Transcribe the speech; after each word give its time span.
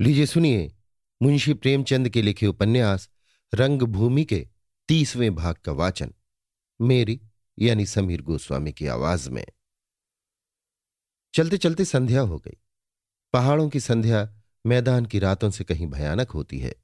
लीजिए 0.00 0.26
सुनिए, 0.26 0.72
मुंशी 1.22 1.54
प्रेमचंद 1.54 2.08
के 2.08 2.22
लिखे 2.22 2.46
उपन्यास, 2.46 3.10
रंगभूमि 3.54 4.24
के 4.24 4.48
तीसवें 4.88 5.34
भाग 5.34 5.54
का 5.54 5.72
वाचन, 5.72 6.14
मेरी 6.80 7.20
यानी 7.58 7.86
समीर 7.86 8.22
गोस्वामी 8.22 8.72
की 8.72 8.86
आवाज़ 8.86 9.30
में। 9.30 9.46
चलते 11.34 11.56
चलते 11.56 11.84
संध्या 11.84 12.20
हो 12.20 12.38
गई। 12.38 12.56
पहाड़ों 13.32 13.68
की 13.68 13.80
संध्या 13.80 14.42
मैदान 14.66 15.06
की 15.06 15.18
रातों 15.18 15.50
से 15.50 15.64
कहीं 15.64 15.86
भयानक 15.86 16.30
होती 16.30 16.58
है। 16.58 16.74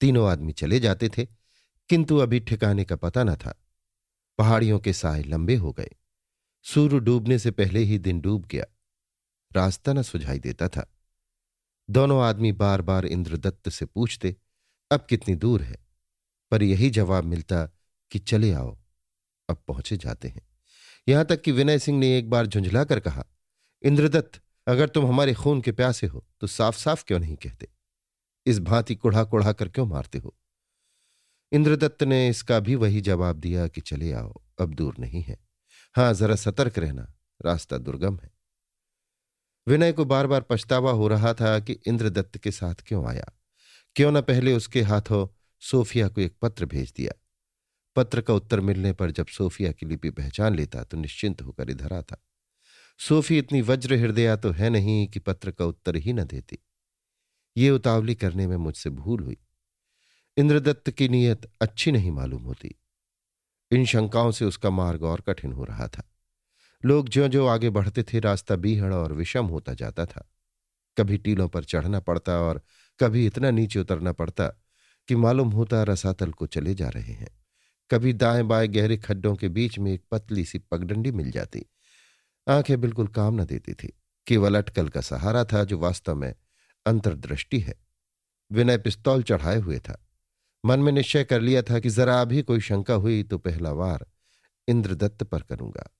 तीनों 0.00 0.28
आदमी 0.28 0.52
चले 0.52 0.80
जाते 0.80 1.08
थे, 1.08 1.24
किंतु 1.88 2.16
अभी 2.16 2.40
ठिकाने 2.40 2.84
का 2.84 2.96
पता 2.96 3.24
न 3.24 3.36
था। 3.36 3.62
पहाड़ियों 4.38 4.78
के 4.78 4.92
साय 4.92 5.22
लंबे 5.22 5.56
हो 5.56 5.72
गए। 5.72 5.90
सूर्य 6.62 7.00
डूबने 7.00 7.38
से 7.38 7.50
पहले 7.50 7.80
ही 7.80 7.98
दिन 7.98 8.20
डूब 8.20 8.46
गया। 8.46 8.64
रास्ता 9.52 9.92
न 9.92 10.02
सुझाई 10.02 10.38
देता 10.38 10.68
था। 10.68 10.91
दोनों 11.90 12.22
आदमी 12.22 12.52
बार 12.52 12.82
बार 12.82 13.06
इंद्रदत्त 13.06 13.68
से 13.68 13.86
पूछते, 13.86 14.36
अब 14.90 15.06
कितनी 15.10 15.34
दूर 15.34 15.62
है? 15.62 15.76
पर 16.50 16.62
यही 16.62 16.90
जवाब 16.90 17.24
मिलता 17.24 17.64
कि 18.10 18.18
चले 18.18 18.52
आओ, 18.52 18.78
अब 19.48 19.62
पहुँचे 19.68 19.96
जाते 19.96 20.28
हैं। 20.28 20.48
यहाँ 21.08 21.24
तक 21.24 21.42
कि 21.42 21.52
विनय 21.52 21.78
सिंह 21.78 21.98
ने 21.98 22.16
एक 22.18 22.30
बार 22.30 22.46
झुंझला 22.46 22.84
कर 22.84 23.00
कहा, 23.00 23.24
इंद्रदत्त, 23.82 24.40
अगर 24.66 24.88
तुम 24.88 25.06
हमारे 25.06 25.34
खून 25.34 25.60
के 25.60 25.72
प्यासे 25.72 26.06
हो 26.06 26.24
तो 26.40 26.46
साफ़ 26.46 26.76
साफ़ 26.76 27.04
क्यों 27.04 27.18
नहीं 27.20 27.36
कहते? 27.36 27.68
इस 28.46 28.60
भांति 28.60 28.94
कुढ़ा 28.94 29.24
कुढ़ा 29.24 29.52
कर 29.52 29.68
क्यों 29.68 29.86
मारते 29.86 30.18
हो? 30.18 30.34
इंद्रदत्त 31.52 32.02
ने 32.02 32.28
इसका 32.28 32.60
भी 32.60 32.74
वही 32.74 33.00
जवाब 33.00 33.36
दिया 33.36 33.66
कि 33.68 33.80
चले 33.80 34.12
आओ, 34.12 34.42
अब 34.60 34.74
दूर 34.74 34.94
नहीं 34.98 35.22
है। 35.22 35.36
हाँ, 35.96 36.14
जरा 36.14 36.36
सतर्क 36.36 36.78
रहना, 36.78 37.12
रास्ता 37.46 37.78
दुर्गम 37.78 38.18
है। 38.22 38.31
विनय 39.68 39.92
को 39.92 40.04
बार 40.04 40.26
बार 40.26 40.40
पछतावा 40.40 40.90
हो 40.90 41.08
रहा 41.08 41.34
था 41.34 41.60
कि 41.60 41.72
इंद्रदत्त 41.72 42.38
के 42.38 42.50
साथ 42.50 42.74
क्यों 42.74 43.06
आया। 43.06 43.32
क्यों 43.96 44.12
न 44.12 44.20
पहले 44.20 44.52
उसके 44.52 44.82
हाथों 44.82 45.28
सोफिया 45.60 46.08
को 46.08 46.20
एक 46.20 46.36
पत्र 46.42 46.66
भेज 46.66 46.92
दिया। 46.96 47.12
पत्र 47.96 48.20
का 48.20 48.34
उत्तर 48.34 48.60
मिलने 48.60 48.92
पर 48.92 49.10
जब 49.10 49.26
सोफिया 49.26 49.72
की 49.72 49.86
लिपि 49.86 50.10
पहचान 50.10 50.54
लेता 50.54 50.84
तो 50.84 50.96
निश्चिंत 50.96 51.42
होकर 51.42 51.70
इधर 51.70 51.92
आता। 51.92 52.16
सोफी 52.98 53.38
इतनी 53.38 53.62
वज्र 53.62 53.94
हृदया 53.94 54.36
तो 54.36 54.50
है 54.50 54.70
नहीं 54.70 55.08
कि 55.08 55.18
पत्र 55.18 55.50
का 55.50 55.64
उत्तर 55.64 55.96
ही 55.96 56.12
न 56.12 56.24
देती। 56.24 56.58
ये 57.56 57.70
उतावली 57.70 58.14
करने 58.14 58.46
में 58.46 58.56
मुझसे 58.56 58.90
भूल 58.90 59.22
हुई। 59.22 59.36
इंद्रदत्त 60.36 60.90
की 60.90 61.08
नीयत 61.08 61.52
अच्छी 61.60 61.92
नहीं 61.92 62.10
मालूम 62.10 62.42
होती। 62.42 62.74
इन 63.70 63.84
शंकाओं 63.84 64.30
से 64.30 64.44
उसका 64.44 64.70
मार्ग 64.70 65.02
और 65.02 65.20
कठिन 65.20 65.52
हो 65.52 65.64
रहा 65.64 65.88
था। 65.88 66.11
लोग 66.84 67.08
ज्यो 67.08 67.28
ज्यो 67.28 67.46
आगे 67.46 67.70
बढ़ते 67.70 68.02
थे, 68.02 68.20
रास्ता 68.20 68.56
बीहड़ 68.56 68.94
और 68.94 69.12
विषम 69.12 69.46
होता 69.46 69.74
जाता 69.74 70.06
था। 70.06 70.30
कभी 70.98 71.18
टीलों 71.18 71.48
पर 71.48 71.64
चढ़ना 71.64 72.00
पड़ता 72.00 72.38
और 72.38 72.62
कभी 73.00 73.26
इतना 73.26 73.50
नीचे 73.50 73.78
उतरना 73.78 74.12
पड़ता 74.12 74.48
कि 75.08 75.16
मालूम 75.16 75.50
होता 75.50 75.82
रसातल 75.82 76.30
को 76.30 76.46
चले 76.46 76.74
जा 76.74 76.88
रहे 76.88 77.12
हैं। 77.12 77.42
कभी 77.90 78.12
दाएँ 78.12 78.42
बाएँ 78.42 78.68
गहरे 78.68 78.96
खड्डों 78.96 79.36
के 79.36 79.48
बीच 79.48 79.78
में 79.78 79.92
एक 79.92 80.02
पतली 80.10 80.44
सी 80.44 80.58
पगडंडी 80.58 81.10
मिल 81.12 81.30
जाती। 81.30 81.66
आँखें 82.48 82.80
बिल्कुल 82.80 83.06
काम 83.06 83.40
न 83.40 83.44
देती 83.44 83.74
थी। 83.74 83.92
केवल 84.26 84.54
अटकल 84.54 84.88
का 84.88 85.00
सहारा 85.00 85.44
था 85.44 85.64
जो 85.64 85.78
वास्तव 85.78 86.14
में 86.14 86.34
अंतर्दृष्टि 86.86 87.60
है। 87.60 87.74
विनय 88.52 88.78
पिस्तौल 88.78 89.22
चढ़ाए 89.22 89.58
हुए 89.58 89.78
था। 89.78 90.08
मन 90.64 90.80
में 90.80 90.92
निश्चय 90.92 91.24
कर 91.24 91.40
लिया 91.40 91.62
था 91.62 91.78
कि 91.78 91.90
जरा 91.90 92.20
अभी 92.20 92.42
कोई 92.42 92.60
शंका 92.60 92.94
हुई 92.94 93.22
तो 93.22 93.38
पहला 93.38 93.72
वार 93.72 94.06
इंद्रदत्त 94.68 95.22
पर 95.22 95.42
करूँगा। 95.42 95.90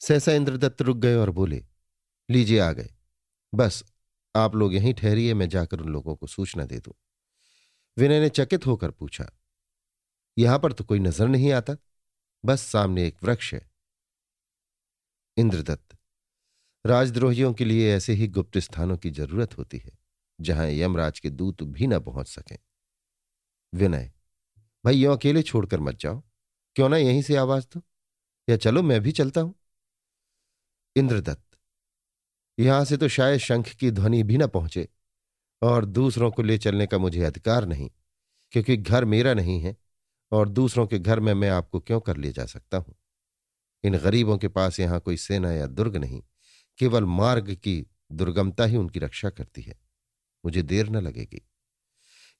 सहसा 0.00 0.32
इंद्रदत्त 0.32 0.82
रुक 0.82 0.96
गए 0.96 1.14
और 1.14 1.30
बोले, 1.30 1.64
लीजिए 2.28 2.58
आ 2.58 2.72
गए। 2.72 2.88
बस, 3.52 3.84
आप 4.34 4.54
लोग 4.54 4.74
यहीं 4.74 4.94
ठहरिए, 4.94 5.34
मैं 5.34 5.48
जाकर 5.48 5.80
उन 5.80 5.88
लोगों 5.88 6.14
को 6.16 6.26
सूचना 6.26 6.64
दे 6.64 6.78
दूँ। 6.78 6.94
विनय 7.96 8.20
ने 8.20 8.28
चकित 8.28 8.66
होकर 8.66 8.90
पूछा, 8.90 9.30
यहाँ 10.36 10.58
पर 10.58 10.72
तो 10.72 10.84
कोई 10.84 10.98
नज़र 10.98 11.28
नहीं 11.28 11.52
आता? 11.52 11.76
बस 12.44 12.62
सामने 12.62 13.06
एक 13.06 13.16
वृक्ष 13.22 13.52
है। 13.54 13.66
इंद्रदत्त, 15.36 15.96
राजद्रोहियों 16.84 17.52
के 17.54 17.64
लिए 17.64 17.94
ऐसे 17.94 18.12
ही 18.12 18.26
गुप्त 18.28 18.58
स्थानों 18.58 18.96
की 18.96 19.10
ज़रूरत 19.10 19.56
होती 19.58 19.78
है, 19.78 19.92
जहाँ 20.38 20.68
यमराज 20.68 21.18
के 21.20 21.30
दूत 21.30 21.62
भी 21.64 21.86
न 21.86 21.98
पहुँच 22.00 22.28
सकें। 22.28 22.56
विनय, 23.72 24.12
भाई, 24.84 24.96
यो 24.96 25.12
अकेले 25.12 25.42
छोड़कर 25.42 25.80
मत 25.80 25.98
जाओ। 25.98 26.22
क्यों 26.76 26.88
ना 26.88 26.96
यहीं 26.96 27.22
से 27.22 27.36
आवाज़ 27.36 27.66
दो? 27.74 27.82
या 28.48 28.56
चलो, 28.56 28.82
मैं 28.82 29.00
भी 29.00 29.12
चलता 29.12 29.40
हूँ। 29.40 29.54
इंद्रदत्त। 30.96 31.58
यहाँ 32.58 32.84
से 32.84 32.96
तो 32.96 33.08
शायद 33.08 33.38
शंख 33.38 33.68
की 33.68 33.90
ध्वनि 33.90 34.22
भी 34.22 34.36
न 34.38 34.46
पहुँचे, 34.46 34.88
और 35.62 35.84
दूसरों 35.84 36.30
को 36.30 36.42
ले 36.42 36.58
चलने 36.58 36.86
का 36.86 36.98
मुझे 36.98 37.22
अधिकार 37.24 37.66
नहीं, 37.66 37.90
क्योंकि 38.52 38.76
घर 38.76 39.04
मेरा 39.04 39.34
नहीं 39.34 39.60
है, 39.60 39.76
और 40.32 40.48
दूसरों 40.48 40.86
के 40.86 40.98
घर 40.98 41.20
में 41.20 41.34
मैं 41.34 41.50
आपको 41.50 41.80
क्यों 41.80 42.00
कर 42.00 42.16
ले 42.16 42.32
जा 42.32 42.46
सकता 42.46 42.76
हूँ? 42.76 42.94
इन 43.84 43.98
गरीबों 43.98 44.38
के 44.38 44.48
पास 44.48 44.80
यहाँ 44.80 45.00
कोई 45.00 45.16
सेना 45.16 45.52
या 45.52 45.66
दुर्ग 45.66 45.96
नहीं, 45.96 46.22
केवल 46.78 47.04
मार्ग 47.04 47.54
की 47.54 47.86
दुर्गमता 48.12 48.64
ही 48.64 48.76
उनकी 48.76 49.00
रक्षा 49.00 49.30
करती 49.30 49.62
है। 49.62 49.78
मुझे 50.44 50.62
देर 50.62 50.88
न 50.88 50.96
लगेगी। 50.96 51.42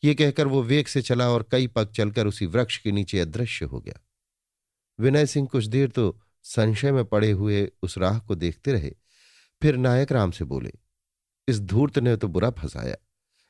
ये 0.05 0.15
कहकर 0.15 0.47
वो 0.47 0.63
वेग 0.63 0.87
से 0.87 1.03
चला 1.03 1.29
और 1.31 1.49
कई 1.53 1.67
पग 1.67 1.91
चलकर 1.91 2.27
उसी 2.27 2.47
वृक्ष 2.47 2.79
के 2.79 2.93
नीचे 2.93 3.21
अदृश्य 3.21 3.65
हो 3.65 3.81
गया। 3.81 4.01
विनय 4.99 5.27
सिंह 5.27 5.47
कुछ 5.47 5.65
देर 5.65 5.89
तो 5.89 6.21
संशय 6.47 6.93
में 6.93 7.05
पड़े 7.05 7.31
हुए 7.31 7.71
उस 7.83 7.99
राह 7.99 8.19
को 8.19 8.35
देखते 8.35 8.73
रहे। 8.73 8.95
फिर 9.63 9.77
नायक 9.77 10.13
राम 10.13 10.31
से 10.31 10.45
बोले, 10.45 10.73
इस 11.49 11.61
धूर्त 11.61 11.99
ने 11.99 12.17
तो 12.17 12.29
बुरा 12.29 12.51
फंसाया। 12.51 12.97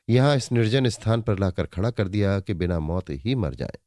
यहाँ 0.09 0.35
इस 0.35 0.51
निर्जन 0.51 0.89
स्थान 0.89 1.21
पर 1.21 1.39
लाकर 1.39 1.65
खड़ा 1.65 1.91
कर 1.91 2.07
दिया 2.07 2.39
कि 2.39 2.53
बिना 2.53 2.79
मौत 2.79 3.09
ही 3.09 3.35
मर 3.35 3.55
जाए। 3.55 3.77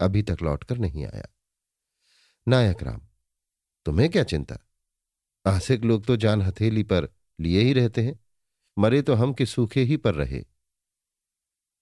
अभी 0.00 0.22
तक 0.22 0.36
लौटकर 0.42 0.78
नहीं 0.78 1.06
आया। 1.06 1.26
नायक 2.48 2.82
राम, 2.82 3.00
तुम्हें 3.86 4.08
क्या 4.10 4.24
चिंता? 4.24 4.58
आसिक 5.46 5.84
लोग 5.84 6.04
तो 6.04 6.16
जान 6.16 6.42
हथेली 6.42 6.82
पर 6.82 7.08
लिए 7.40 7.60
ही 7.60 7.72
रहते 7.72 8.04
हैं। 8.04 8.18
मरे 8.78 9.02
तो 9.02 9.14
हम 9.14 9.32
के 9.34 9.46
सूखे 9.46 9.82
ही 9.82 9.96
पर 9.96 10.14
रहे। 10.14 10.44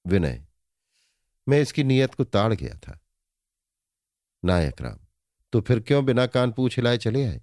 विनय, 0.06 0.44
मैं 1.48 1.60
इसकी 1.60 1.84
नीयत 1.84 2.14
को 2.14 2.24
ताड़ 2.24 2.52
गया 2.54 2.78
था। 2.78 3.00
नायक 4.44 4.80
राम 4.80 5.05
तो 5.52 5.60
फिर 5.60 5.80
क्यों 5.80 6.04
बिना 6.04 6.26
कान 6.26 6.52
पूछ 6.52 6.76
हिलाए 6.76 6.98
चले 6.98 7.24
आए? 7.24 7.40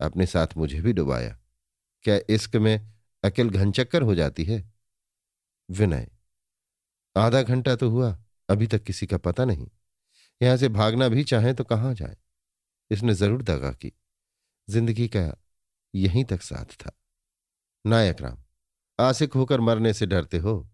अपने 0.00 0.26
साथ 0.26 0.56
मुझे 0.56 0.80
भी 0.80 0.92
डुबाया। 0.92 1.38
क्या 2.04 2.18
इश्क 2.30 2.56
में 2.56 2.92
अकेल 3.24 3.50
घनचक्कर 3.50 4.02
हो 4.02 4.14
जाती 4.14 4.44
है? 4.44 4.62
विनय, 5.68 6.08
आधा 7.16 7.42
घंटा 7.42 7.74
तो 7.76 7.90
हुआ, 7.90 8.16
अभी 8.48 8.66
तक 8.66 8.82
किसी 8.82 9.06
का 9.06 9.18
पता 9.18 9.44
नहीं। 9.44 9.68
यहाँ 10.40 10.56
से 10.56 10.68
भागना 10.68 11.08
भी 11.08 11.24
चाहे 11.24 11.52
तो 11.54 11.64
कहाँ 11.64 11.94
जाए? 11.94 12.16
इसने 12.90 13.14
ज़रूर 13.14 13.42
दगा 13.42 13.72
की 13.72 13.92
ज़िंदगी 14.68 15.08
का 15.08 15.30
यहीं 15.94 16.24
तक 16.24 16.42
साथ 16.42 16.74
था। 16.76 16.92
नायक 17.84 18.20
राम 18.20 18.38
आसिक 18.98 19.32
होकर 19.32 19.60
मरने 19.60 19.92
से 19.94 20.06
डरते 20.06 20.38
हो? 20.38 20.68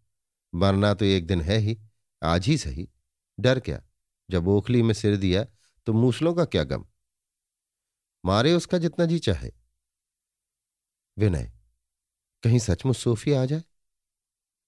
मरना 0.55 0.93
तो 0.95 1.05
एक 1.05 1.27
दिन 1.27 1.41
है 1.41 1.57
ही, 1.59 1.79
आज 2.23 2.47
ही 2.47 2.57
सही। 2.59 2.89
डर 3.39 3.61
क्या? 3.61 3.81
जब 4.31 4.49
ओखली 4.49 4.83
में 4.83 4.95
सिर 4.95 5.17
दिया 5.17 5.47
तो 5.87 5.93
मूसलों 5.93 6.35
का 6.35 6.45
क्या 6.45 6.65
गम? 6.65 6.85
मारे 8.25 8.53
उसका 8.53 8.79
जितना 8.79 9.07
जी 9.07 9.19
चाहे। 9.19 9.51
विनय, 11.17 11.51
कहीं 12.43 12.59
सचमुच 12.59 12.97
सोफी 12.97 13.33
आ 13.33 13.45
जाए? 13.45 13.63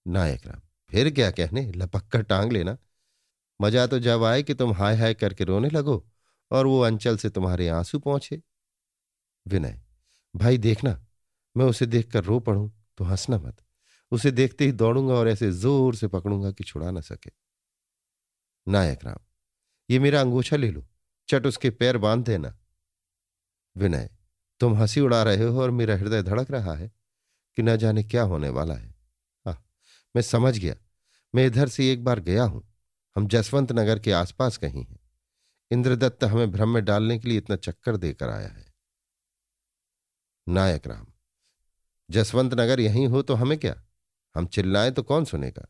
नायक 0.07 0.47
राम, 0.47 0.61
फिर 0.91 1.11
क्या 1.11 1.31
कहने? 1.31 1.71
लपक 1.73 2.09
कर 2.09 2.23
टांग 2.23 2.53
लेना। 2.53 2.77
मज़ा 3.61 3.87
तो 3.87 3.99
जब 3.99 4.25
आए 4.25 4.43
कि 4.43 4.55
तुम 4.55 4.73
हाय 4.73 4.97
हाय 4.97 5.15
करके 5.15 5.45
रोने 5.45 5.69
लगो 5.69 6.05
और 6.51 6.67
वो 6.67 6.81
अंचल 6.81 7.17
से 7.17 7.31
तुम्हारे 7.31 7.69
आँसू 7.69 7.99
पहुँचे। 7.99 8.41
विनय, 9.47 9.81
भाई 10.35 10.59
देखना, 10.59 10.99
मैं 11.57 11.67
उसे 11.67 11.87
देखकर 11.87 12.25
रो 12.25 12.39
पड़ूं 12.41 12.69
तो 12.99 13.05
हंसना 13.05 13.39
मत। 13.39 13.63
उसे 14.13 14.31
देखते 14.31 14.65
ही 14.65 14.73
दौड़ूँगा 14.73 15.15
और 15.15 15.29
ऐसे 15.29 15.51
ज़ोर 15.53 15.95
से 15.95 16.09
पकड़ूँगा 16.09 16.51
कि 16.51 16.65
छुड़ा 16.65 16.91
ना 16.91 17.01
सके। 17.01 17.31
नायक 18.67 19.05
राम, 19.05 19.19
ये 19.91 19.99
मेरा 19.99 20.21
अंगोछा 20.21 20.57
ले 20.57 20.71
लो। 20.71 20.87
चट 21.29 21.47
उसके 21.47 21.71
पैर 21.71 21.99
बाँध 21.99 22.25
देना। 22.25 22.59
विनय 23.77 24.11
तुम 24.61 24.75
हँसी 24.75 25.01
उड़ा 25.01 25.23
रहे 25.23 25.45
हो 25.45 25.63
और 25.63 25.71
मेरा 25.71 25.97
हृदय 25.97 26.23
धड़क 26.23 26.51
रहा 26.51 26.75
है 26.75 26.93
कि 27.57 27.63
न 27.63 27.77
जाने 27.77 28.05
क्या 28.05 28.23
होने 28.23 28.49
वाला 28.49 28.75
है। 28.75 28.95
आ, 29.47 29.53
मैं 30.17 30.23
समझ 30.23 30.59
गया। 30.59 30.75
मैं 31.35 31.47
इधर 31.47 31.69
से 31.69 31.93
एक 31.93 32.05
बार 32.05 32.21
गया 32.21 32.45
हूँ। 32.45 32.75
हम 33.17 33.27
जसवंत 33.29 33.73
नगर 33.73 33.99
के 33.99 34.13
आसपास 34.13 34.57
कहीं 34.57 34.85
हैं। 34.85 34.99
इंद्रदत्त 35.71 36.25
हमें 36.25 36.53
भ्रम 36.53 36.69
में 36.69 36.85
डालने 36.85 37.19
के 37.19 37.29
लिए 37.29 37.39
इतना 37.39 37.57
चक्कर 37.57 37.97
देकर 37.97 38.31
आया 38.31 38.49
है। 38.49 38.75
नायक 40.49 40.87
राम 40.87 41.07
जसवंत 42.11 42.55
नगर 42.55 42.81
यहीं 42.81 43.07
हो 43.09 43.23
तो 43.23 43.35
हमें 43.35 43.59
क्या? 43.59 43.83
हम 44.35 44.47
चिल्लाएँ 44.47 44.91
तो 44.91 45.03
कौन 45.03 45.25
सुनेगा? 45.25 45.67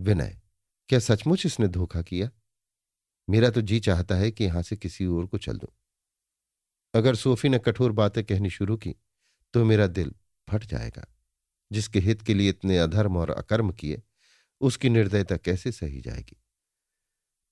विनय 0.00 0.40
क्या 0.88 0.98
सचमुच 0.98 1.46
इसने 1.46 1.68
धोखा 1.68 2.02
किया? 2.02 2.30
मेरा 3.28 3.50
तो 3.50 3.60
जी 3.60 3.80
चाहता 3.80 4.14
है 4.14 4.30
कि 4.30 4.44
यहाँ 4.44 4.62
से 4.62 4.76
किसी 4.76 5.06
और 5.06 5.26
को 5.26 5.38
चल 5.38 5.58
दूँ। 5.58 5.68
अगर 6.94 7.14
सोफी 7.14 7.48
ने 7.48 7.58
कठोर 7.58 7.92
बातें 7.92 8.24
कहनी 8.24 8.50
शुरू 8.50 8.76
की 8.76 8.94
तो 9.54 9.64
मेरा 9.64 9.86
दिल 9.86 10.14
फट 10.48 10.64
जाएगा, 10.64 11.04
जिसके 11.72 11.98
हित 11.98 12.22
के 12.22 12.34
लिए 12.34 12.48
इतने 12.48 12.78
अधर्म 12.78 13.16
और 13.16 13.30
अकर्म 13.30 13.72
किए, 13.72 14.02
उसकी 14.60 14.88
निर्दयता 14.88 15.36
कैसे 15.36 15.72
सही 15.72 16.00
जाएगी? 16.00 16.36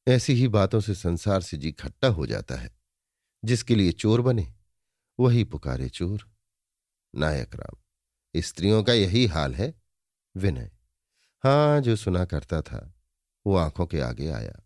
ऐसी 0.07 0.33
ही 0.33 0.49
बातों 0.49 0.81
से 0.81 0.95
संसार 0.95 1.41
से 1.41 1.57
जी 1.57 1.73
खट्टा 1.73 2.09
हो 2.09 2.27
जाता 2.27 2.57
है, 2.57 2.71
जिसके 3.45 3.75
लिए 3.75 3.93
चोर 3.93 4.21
बने, 4.21 4.47
वही 5.21 5.45
पुकारे 5.45 5.89
चोर। 5.89 6.29
नायक 7.15 7.55
राम, 7.55 7.77
स्त्रियों 8.35 8.83
का 8.83 8.93
यही 8.93 9.27
हाल 9.27 9.55
है? 9.55 9.75
विनय, 10.35 10.71
हाँ, 11.45 11.81
जो 11.81 11.97
सुना 11.97 12.25
करता 12.25 12.61
था, 12.63 12.95
वो 13.47 13.57
आँखों 13.57 13.87
के 13.87 14.01
आगे 14.01 14.29
आया। 14.29 14.61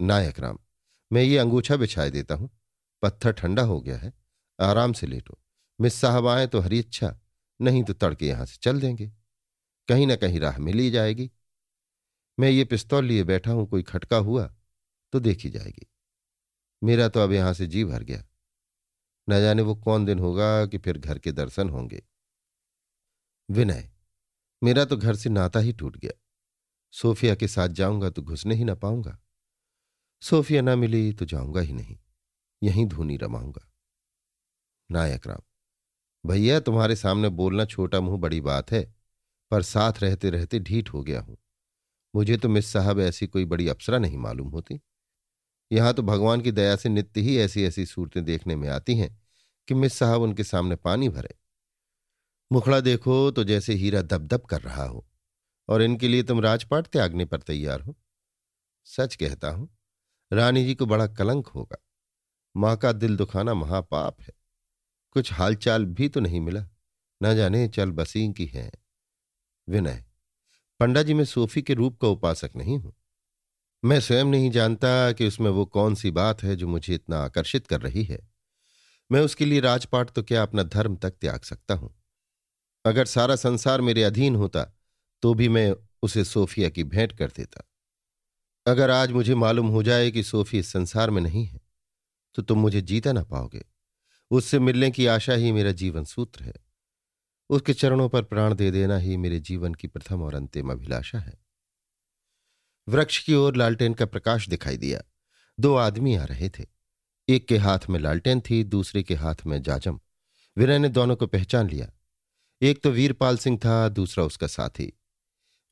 नायक 0.00 0.40
राम, 0.40 0.58
मैं 1.10 1.22
ये 1.22 1.38
अंगूछा 1.38 1.76
बिछाए 1.76 2.10
देता 2.10 2.34
हूँ। 2.34 2.50
पत्थर 3.02 3.32
ठंडा 3.32 3.62
हो 3.62 3.80
गया 3.80 3.96
है, 3.96 4.12
आराम 4.58 4.92
से 4.92 5.06
लेटो। 5.06 5.38
मिस 5.78 5.94
साहब 5.94 6.26
आए 6.26 6.46
तो 6.46 6.60
हरी 6.60 6.78
इच्छा, 6.78 7.16
नहीं 7.60 7.82
तो 7.84 7.92
तड़के 7.92 8.26
यहाँ 8.26 8.46
से 8.46 8.58
चल 8.62 8.80
देंगे। 8.80 9.10
कहीं 9.88 10.06
ना 10.06 10.16
कहीं 10.16 10.40
राह 10.40 10.58
मिल 10.58 10.90
जाएगी। 10.90 11.30
मैं 12.38 12.50
ये 12.50 12.64
पिस्तौल 12.64 13.04
लिए 13.04 13.24
बैठा 13.24 13.52
हूँ, 13.52 13.66
कोई 13.66 13.82
खटका 13.82 14.16
हुआ 14.16 14.46
तो 15.12 15.20
देखी 15.20 15.50
जाएगी। 15.50 15.86
मेरा 16.82 17.08
तो 17.08 17.20
अब 17.20 17.32
यहाँ 17.32 17.52
से 17.54 17.66
जी 17.66 17.84
भर 17.84 18.02
गया। 18.02 18.24
न 19.28 19.40
जाने 19.40 19.62
वो 19.62 19.74
कौन 19.74 20.04
दिन 20.04 20.18
होगा 20.18 20.66
कि 20.66 20.78
फिर 20.78 20.98
घर 20.98 21.18
के 21.18 21.32
दर्शन 21.32 21.68
होंगे। 21.68 22.02
विनय, 23.48 23.90
मेरा 24.62 24.84
तो 24.84 24.96
घर 24.96 25.16
से 25.16 25.30
नाता 25.30 25.60
ही 25.60 25.72
टूट 25.72 25.96
गया। 25.96 26.12
सोफिया 26.94 27.34
के 27.34 27.48
साथ 27.48 27.68
जाऊँगा 27.68 28.10
तो 28.10 28.22
घुसने 28.22 28.54
ही 28.54 28.64
ना 28.64 28.74
पाऊँगा। 28.74 29.18
सोफिया 30.24 30.60
ना 30.62 30.74
मिली 30.76 31.12
तो 31.12 31.24
जाऊँगा 31.24 31.60
ही 31.60 31.72
नहीं। 31.72 31.96
यहीं 32.62 32.86
धूनी 32.86 33.16
रमाऊँगा। 33.16 33.66
नायक 34.90 35.26
राम, 35.26 35.40
भैया 36.24 36.60
तुम्हारे 36.60 36.96
सामने 36.96 37.28
बोलना 37.30 37.64
छोटा 37.64 38.00
मुँह 38.00 38.18
बड़ी 38.18 38.40
बात 38.40 38.72
है, 38.72 38.82
पर 39.50 39.62
साथ 39.62 40.00
रहते 40.02 40.30
रहते 40.30 40.58
ढीठ 40.60 40.92
हो 40.92 41.02
गया 41.02 41.20
हूँ। 41.20 41.36
मुझे 42.14 42.36
तो 42.36 42.48
मिस 42.48 42.72
साहब 42.72 43.00
ऐसी 43.00 43.26
कोई 43.26 43.44
बड़ी 43.44 43.68
अप्सरा 43.68 43.98
नहीं 43.98 44.18
मालूम 44.18 44.48
होती। 44.48 44.80
यहाँ 45.70 45.92
तो 45.94 46.02
भगवान 46.02 46.40
की 46.40 46.52
दया 46.52 46.76
से 46.76 46.88
नित्य 46.88 47.20
ही 47.20 47.36
ऐसी 47.38 47.64
ऐसी 47.64 47.86
सूरतें 47.86 48.24
देखने 48.24 48.56
में 48.56 48.68
आती 48.68 48.96
हैं 48.96 49.16
कि 49.68 49.74
मिस 49.74 49.94
साहब 49.94 50.22
उनके 50.22 50.44
सामने 50.44 50.76
पानी 50.76 51.08
भरे। 51.08 51.34
मुखड़ा 52.50 52.80
देखो 52.80 53.30
तो 53.30 53.44
जैसे 53.44 53.74
हीरा 53.74 54.02
दबदब 54.02 54.40
कर 54.40 54.60
रहा 54.60 54.84
हो, 54.84 55.06
और 55.68 55.82
इनके 55.82 56.08
लिए 56.08 56.22
तुम 56.22 56.40
राजपाट 56.40 56.86
त्यागने 56.86 57.24
पर 57.24 57.40
तैयार 57.42 57.80
हो। 57.80 57.96
सच 58.86 59.14
कहता 59.14 59.50
हूँ 59.50 59.68
रानी 60.32 60.64
जी 60.64 60.74
को 60.74 60.86
बड़ा 60.86 61.06
कलंक 61.06 61.46
होगा। 61.46 61.76
माँ 62.56 62.76
का 62.76 62.92
दिल 62.92 63.16
दुखाना 63.16 63.54
महापाप 63.54 64.20
है। 64.20 64.32
कुछ 65.10 65.32
हालचाल 65.32 65.84
भी 65.84 66.08
तो 66.08 66.20
नहीं 66.20 66.40
मिला। 66.40 66.66
न 67.22 67.36
जाने 67.36 67.68
चल 67.68 67.90
बसी 67.90 68.32
की 68.32 68.46
है। 68.46 68.72
विनय 69.68 70.04
पंडा 70.80 71.02
जी 71.02 71.14
मैं 71.14 71.24
सोफी 71.24 71.62
के 71.62 71.74
रूप 71.74 71.98
का 72.00 72.08
उपासक 72.08 72.50
नहीं 72.56 72.78
हूँ। 72.78 72.94
मैं 73.84 74.00
स्वयं 74.00 74.24
नहीं 74.24 74.50
जानता 74.50 75.12
कि 75.12 75.26
उसमें 75.26 75.50
वो 75.50 75.66
कौन 75.66 75.94
सी 75.94 76.10
बात 76.10 76.42
है 76.42 76.56
जो 76.56 76.68
मुझे 76.68 76.94
इतना 76.94 77.18
आकर्षित 77.18 77.66
कर 77.66 77.80
रही 77.80 78.04
है। 78.04 78.18
मैं 79.12 79.20
उसके 79.20 79.44
लिए 79.44 79.60
राजपाट 79.60 80.10
तो 80.10 80.22
क्या 80.22 80.42
अपना 80.42 80.62
धर्म 80.62 80.96
तक 80.96 81.10
त्याग 81.10 81.40
सकता 81.40 81.74
हूँ? 81.74 81.94
अगर 82.84 83.04
सारा 83.04 83.36
संसार 83.36 83.80
मेरे 83.80 84.02
अधीन 84.02 84.36
होता 84.36 84.64
तो 85.22 85.34
भी 85.34 85.48
मैं 85.48 85.74
उसे 86.02 86.24
सोफिया 86.24 86.68
की 86.68 86.84
भेंट 86.84 87.12
कर 87.18 87.28
देता। 87.28 87.64
अगर 88.66 88.90
आज 88.90 89.10
मुझे 89.12 89.34
मालूम 89.34 89.68
हो 89.68 89.82
जाए 89.82 90.10
कि 90.10 90.22
सोफी 90.22 90.58
इस 90.58 90.72
संसार 90.72 91.10
में 91.10 91.22
नहीं 91.22 91.44
है 91.46 91.60
तो 92.34 92.42
तुम 92.42 92.58
मुझे 92.58 92.80
जीता 92.80 93.12
ना 93.12 93.22
पाओगे। 93.22 93.64
उससे 94.30 94.58
मिलने 94.58 94.90
की 94.90 95.06
आशा 95.06 95.32
ही 95.32 95.52
मेरा 95.52 95.72
जीवन 95.72 96.04
सूत्र 96.04 96.44
है। 96.44 96.54
उसके 97.50 97.74
चरणों 97.74 98.08
पर 98.08 98.22
प्राण 98.22 98.54
दे 98.54 98.70
देना 98.70 98.96
ही 98.98 99.16
मेरे 99.16 99.40
जीवन 99.40 99.74
की 99.74 99.88
प्रथम 99.88 100.22
और 100.22 100.34
अंतिम 100.34 100.70
अभिलाषा 100.72 101.18
है। 101.18 101.34
वृक्ष 102.88 103.24
की 103.24 103.34
ओर 103.34 103.56
लालटेन 103.56 103.94
का 103.94 104.06
प्रकाश 104.06 104.48
दिखाई 104.48 104.76
दिया। 104.76 105.02
दो 105.60 105.74
आदमी 105.74 106.16
आ 106.16 106.24
रहे 106.24 106.48
थे। 106.48 106.66
एक 107.28 107.48
के 107.48 107.56
हाथ 107.56 107.78
में 107.90 108.00
लालटेन 108.00 108.40
थी, 108.40 108.64
दूसरे 108.64 109.02
के 109.02 109.14
हाथ 109.14 109.46
में 109.46 109.62
जाजम। 109.62 110.00
विनय 110.56 110.78
ने 110.78 110.88
दोनों 110.88 111.16
को 111.16 111.26
पहचान 111.26 111.68
लिया। 111.70 111.92
एक 112.62 112.82
तो 112.82 112.90
वीरपाल 112.90 113.36
सिंह 113.36 113.58
था, 113.58 113.88
दूसरा 113.88 114.24
उसका 114.24 114.46
साथी। 114.46 114.92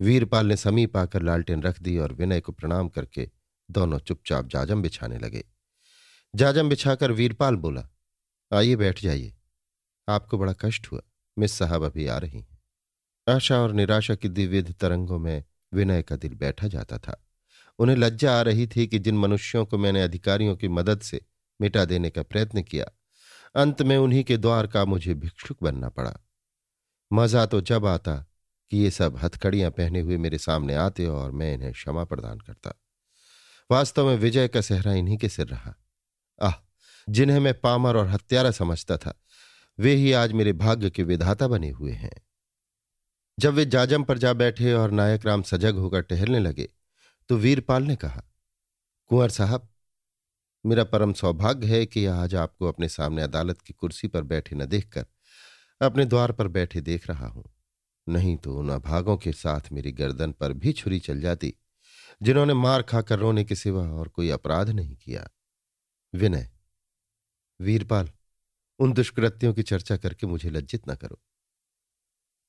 वीरपाल 0.02 0.46
ने 0.46 0.56
समीप 0.56 0.96
आकर 0.96 1.22
लालटेन 1.22 1.62
रख 1.62 1.80
दी 1.80 1.96
और 1.98 2.12
विनय 2.12 2.40
को 2.40 2.52
प्रणाम 2.52 2.88
करके 2.88 3.28
दोनों 3.68 3.98
चुपचाप 3.98 4.46
जाजम 4.46 4.82
बिछाने 4.82 5.18
लगे। 5.18 5.44
जाजम 6.34 6.68
बिछाकर 6.68 7.12
वीरपाल 7.12 7.56
बोला, 7.56 7.88
आइए 8.52 8.76
बैठ 8.76 9.02
जाइए। 9.02 9.34
आपको 10.08 10.38
बड़ा 10.38 10.52
कष्ट 10.52 10.90
हुआ। 10.92 11.00
मिस 11.36 11.52
साहब 11.52 11.84
अभी 11.84 12.06
आ 12.06 12.16
रही 12.18 12.38
हैं। 12.38 12.58
आशा 13.26 13.58
और 13.58 13.72
निराशा 13.72 14.14
की 14.14 14.28
दिव्यध 14.28 14.74
तरंगों 14.74 15.18
में 15.18 15.44
विनय 15.72 16.02
का 16.02 16.16
दिल 16.16 16.34
बैठा 16.34 16.68
जाता 16.68 16.98
था। 16.98 17.16
उन्हें 17.78 17.96
लज्जा 17.96 18.38
आ 18.38 18.42
रही 18.42 18.66
थी 18.66 18.86
कि 18.86 18.98
जिन 18.98 19.18
मनुष्यों 19.18 19.64
को 19.66 19.78
मैंने 19.78 20.02
अधिकारियों 20.02 20.56
की 20.56 20.68
मदद 20.68 21.00
से 21.00 21.20
मिटा 21.60 21.84
देने 21.84 22.10
का 22.10 22.22
प्रयत्न 22.22 22.62
किया, 22.62 22.86
अंत 23.54 23.82
में 23.82 23.96
उन्हीं 23.96 24.24
के 24.24 24.36
द्वार 24.36 24.66
का 24.66 24.84
मुझे 24.84 25.14
भिक्षुक 25.14 25.62
बनना 25.62 25.88
पड़ा। 25.88 26.14
मज़ा 27.10 27.46
तो 27.46 27.60
जब 27.60 27.86
आता 27.86 28.24
कि 28.72 28.78
ये 28.78 28.90
सब 28.90 29.16
हथकड़ियाँ 29.16 29.70
पहने 29.70 30.00
हुए 30.00 30.16
मेरे 30.16 30.38
सामने 30.38 30.74
आते 30.74 31.06
और 31.06 31.30
मैं 31.30 31.52
इन्हें 31.54 31.72
क्षमा 31.72 32.04
प्रदान 32.04 32.38
करता। 32.38 32.72
वास्तव 33.70 34.06
में 34.06 34.16
विजय 34.16 34.48
का 34.48 34.60
सहरा 34.60 34.92
इन्हीं 34.94 35.18
के 35.18 35.28
सिर 35.28 35.46
रहा। 35.46 35.74
आह, 36.42 36.54
जिन्हें 37.08 37.38
मैं 37.40 37.52
पामर 37.60 37.96
और 37.96 38.08
हत्यारा 38.08 38.50
समझता 38.50 38.96
था, 38.96 39.14
वे 39.78 39.94
ही 39.94 40.12
आज 40.12 40.32
मेरे 40.32 40.52
भाग्य 40.54 40.90
के 40.90 41.02
विधाता 41.02 41.48
बने 41.48 41.70
हुए 41.70 41.92
हैं। 41.92 42.14
जब 43.38 43.54
वे 43.54 43.66
जाजम 43.66 44.04
पर 44.04 44.18
जा 44.18 44.32
बैठे 44.32 44.72
और 44.72 44.90
नायक 44.90 45.26
राम 45.26 45.42
सजग 45.42 45.76
होकर 45.76 46.02
टहलने 46.02 46.40
लगे 46.40 46.68
तो 47.30 47.36
वीरपाल 47.36 47.82
ने 47.82 47.96
कहा, 47.96 48.22
कुंवर 49.10 49.30
साहब, 49.30 49.68
मेरा 50.64 50.84
परम 50.84 51.12
सौभाग्य 51.12 51.66
है 51.68 51.86
कि 51.86 52.06
आज 52.08 52.34
आपको 52.34 52.68
अपने 52.68 52.88
सामने 52.88 53.22
अदालत 53.22 53.60
की 53.60 53.74
कुर्सी 53.74 54.08
पर 54.08 54.22
बैठे 54.24 54.56
न 54.56 54.66
देखकर, 54.66 55.06
अपने 55.80 56.04
द्वार 56.04 56.32
पर 56.32 56.48
बैठे 56.48 56.80
देख 56.82 57.08
रहा 57.10 57.26
हूँ। 57.26 57.51
नहीं 58.12 58.36
तो 58.36 58.56
उन 58.58 58.70
अभागों 58.70 59.16
के 59.16 59.32
साथ 59.32 59.72
मेरी 59.72 59.92
गर्दन 59.92 60.32
पर 60.32 60.52
भी 60.52 60.72
छुरी 60.72 60.98
चल 61.00 61.20
जाती, 61.20 61.54
जिन्होंने 62.22 62.54
मार 62.54 62.82
खाकर 62.82 63.18
रोने 63.18 63.44
के 63.44 63.54
सिवा 63.54 63.88
और 63.90 64.08
कोई 64.08 64.30
अपराध 64.30 64.70
नहीं 64.70 64.96
किया। 64.96 65.28
विनय, 66.14 66.50
वीरपाल, 67.60 68.10
उन 68.78 68.92
दुष्कृत्यों 68.92 69.54
की 69.54 69.62
चर्चा 69.62 69.96
करके 69.96 70.26
मुझे 70.26 70.50
लज्जित 70.50 70.88
न 70.88 70.94
करो। 70.94 71.20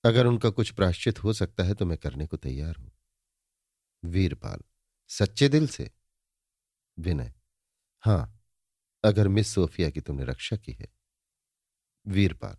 अगर 0.03 0.25
उनका 0.25 0.49
कुछ 0.49 0.71
प्राश्चित 0.71 1.23
हो 1.23 1.33
सकता 1.33 1.63
है 1.63 1.73
तो 1.73 1.85
मैं 1.85 1.97
करने 1.97 2.25
को 2.25 2.37
तैयार 2.37 2.75
हूँ। 2.75 2.91
वीरपाल, 4.03 4.61
सच्चे 5.09 5.49
दिल 5.49 5.67
से। 5.67 5.89
विनय, 6.97 7.33
हाँ, 8.03 8.43
अगर 9.03 9.27
मिस 9.27 9.53
सोफिया 9.53 9.89
की 9.89 10.01
तुमने 10.01 10.25
रक्षा 10.25 10.57
की 10.57 10.71
है। 10.71 10.87
वीरपाल, 12.05 12.55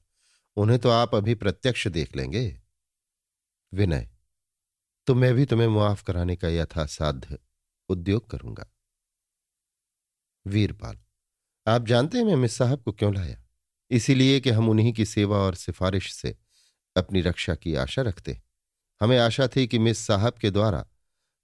उन्हें 0.57 0.79
तो 0.79 0.91
आप 0.91 1.15
अभी 1.15 1.35
प्रत्यक्ष 1.35 1.89
देख 1.89 2.17
लेंगे। 2.17 2.64
विनय 3.75 4.09
तो 5.07 5.15
मैं 5.15 5.35
भी 5.35 5.45
तुम्हें 5.45 5.69
मुआफ 5.69 6.03
कराने 6.03 6.37
का 6.37 6.49
यथासाध्य 6.49 7.39
उद्योग 7.89 8.29
करूँगा। 8.31 8.67
वीरपाल, 10.47 10.99
आप 11.67 11.87
जानते 11.87 12.19
हैं 12.19 12.25
मैं 12.25 12.37
मिस 12.37 12.57
साहब 12.57 12.83
को 12.83 12.93
क्यों 12.93 13.15
लाया? 13.15 13.37
इसीलिए 13.91 14.41
कि 14.41 14.51
हम 14.51 14.69
उन्हीं 14.69 14.93
की 14.93 15.05
सेवा 15.05 15.39
और 15.39 15.55
सिफारिश 15.55 16.13
से 16.13 16.37
अपनी 16.97 17.21
रक्षा 17.21 17.55
की 17.55 17.75
आशा 17.75 18.03
रखते 18.03 18.41
हमें 19.01 19.19
आशा 19.19 19.49
थी 19.49 19.67
कि 19.67 19.79
मिस 19.79 19.99
साहब 19.99 20.33
के 20.33 20.51
द्वारा 20.51 20.85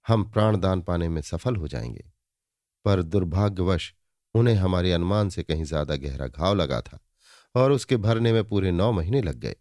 हम 0.07 0.23
प्राणदान 0.23 0.81
पाने 0.81 1.09
में 1.09 1.21
सफल 1.21 1.55
हो 1.55 1.67
जाएँगे, 1.67 2.03
पर 2.85 3.01
दुर्भाग्यवश 3.03 3.93
उन्हें 4.35 4.55
हमारे 4.55 4.91
अनुमान 4.91 5.29
से 5.29 5.43
कहीं 5.43 5.63
ज़्यादा 5.63 5.95
गहरा 5.95 6.27
घाव 6.27 6.55
लगा 6.55 6.81
था 6.81 6.99
और 7.55 7.71
उसके 7.71 7.97
भरने 7.97 8.33
में 8.33 8.43
पूरे 8.43 8.71
नौ 8.71 8.91
महीने 8.91 9.21
लग 9.21 9.35
गए। 9.35 9.55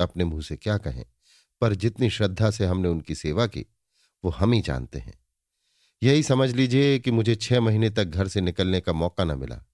अपने 0.00 0.24
मुँह 0.24 0.42
से 0.42 0.56
क्या 0.56 0.78
कहें? 0.78 1.04
पर 1.60 1.74
जितनी 1.74 2.10
श्रद्धा 2.10 2.50
से 2.50 2.66
हमने 2.66 2.88
उनकी 2.88 3.14
सेवा 3.14 3.46
की, 3.46 3.66
वो 4.24 4.30
हम 4.30 4.52
ही 4.52 4.60
जानते 4.60 4.98
हैं। 4.98 5.18
यही 6.02 6.22
समझ 6.22 6.50
लीजिए 6.50 6.98
कि 6.98 7.10
मुझे 7.10 7.36
छह 7.36 7.60
महीने 7.60 7.90
तक 7.90 8.04
घर 8.04 8.28
से 8.28 8.40
निकलने 8.40 8.80
का 8.80 8.92
मौका 8.92 9.24
न 9.24 9.38
मिला। 9.38 9.64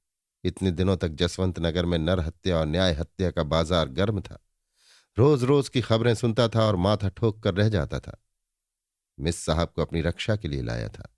इतने 0.45 0.71
दिनों 0.71 0.97
तक 0.97 1.09
जसवंत 1.09 1.59
नगर 1.59 1.87
में 1.87 1.99
नर 1.99 2.21
हत्या 2.21 2.59
और 2.59 2.67
न्याय 2.67 2.93
हत्या 2.93 3.31
का 3.31 3.43
बाज़ार 3.43 3.89
गर्म 3.89 4.21
था। 4.21 4.47
रोज 5.19 5.45
रोज 5.45 5.69
की 5.69 5.81
खबरें 5.81 6.15
सुनता 6.15 6.49
था 6.49 6.67
और 6.67 6.77
माथा 6.77 7.09
ठोक 7.09 7.43
कर 7.43 7.55
रह 7.55 7.69
जाता 7.69 8.01
था। 8.01 8.25
मिस 9.21 9.45
साहब 9.45 9.69
को 9.69 9.83
अपनी 9.83 10.01
रक्षा 10.01 10.37
के 10.37 10.49
लिए 10.49 10.63
लाया 10.63 10.89
था। 10.89 11.17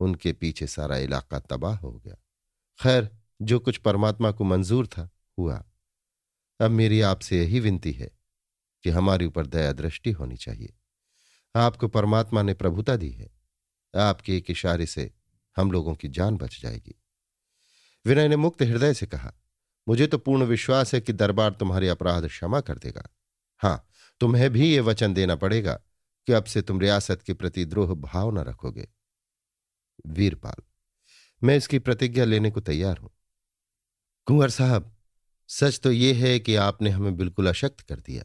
उनके 0.00 0.32
पीछे 0.32 0.66
सारा 0.66 0.96
इलाका 0.96 1.38
तबाह 1.38 1.76
हो 1.76 1.92
गया। 1.92 2.14
खैर, 2.82 3.10
जो 3.42 3.58
कुछ 3.58 3.76
परमात्मा 3.76 4.30
को 4.30 4.44
मंजूर 4.44 4.86
था, 4.86 5.10
हुआ। 5.38 5.64
अब 6.60 6.70
मेरी 6.70 7.00
आपसे 7.00 7.38
यही 7.38 7.60
विनती 7.60 7.92
है 7.92 8.17
कि 8.84 8.90
हमारे 8.90 9.26
ऊपर 9.26 9.46
दया 9.46 9.72
दृष्टि 9.72 10.10
होनी 10.10 10.36
चाहिए। 10.36 10.74
आपको 11.54 11.88
परमात्मा 11.88 12.42
ने 12.42 12.54
प्रभुता 12.54 12.96
दी 12.96 13.10
है। 13.10 13.30
आपके 13.94 14.36
एक 14.36 14.50
इशारे 14.50 14.86
से 14.86 15.10
हम 15.56 15.70
लोगों 15.72 15.94
की 15.94 16.08
जान 16.08 16.36
बच 16.36 16.60
जाएगी। 16.60 16.94
विनय 18.04 18.28
ने 18.28 18.36
मुक्त 18.36 18.62
हृदय 18.62 18.94
से 18.94 19.06
कहा, 19.06 19.32
मुझे 19.88 20.06
तो 20.06 20.18
पूर्ण 20.18 20.44
विश्वास 20.44 20.94
है 20.94 21.00
कि 21.00 21.12
दरबार 21.12 21.52
तुम्हारे 21.52 21.88
अपराध 21.88 22.26
क्षमा 22.28 22.60
कर 22.60 22.78
देगा। 22.78 23.08
हाँ, 23.58 23.88
तुम्हें 24.20 24.50
भी 24.50 24.70
ये 24.70 24.80
वचन 24.80 25.14
देना 25.14 25.36
पड़ेगा 25.36 25.74
कि 26.28 26.32
अब 26.32 26.44
से 26.44 26.62
तुम 26.62 26.80
रियासत 26.80 27.22
के 27.22 27.34
प्रति 27.34 27.64
द्रोह 27.64 27.94
भाव 27.94 28.30
न 28.30 28.38
रखोगे। 28.38 28.88
वीरपाल, 30.06 30.62
मैं 31.42 31.56
इसकी 31.56 31.78
प्रतिज्ञा 31.78 32.24
लेने 32.24 32.50
को 32.50 32.60
तैयार 32.60 32.98
हूँ। 32.98 33.10
कुंवर 34.26 34.50
साहब, 34.50 34.96
सच 35.48 35.80
तो 35.80 35.92
यह 35.92 36.26
है 36.26 36.38
कि 36.38 36.54
आपने 36.54 36.90
हमें 36.90 37.16
बिल्कुल 37.16 37.48
अशक्त 37.48 37.80
कर 37.80 38.00
दिया। 38.00 38.24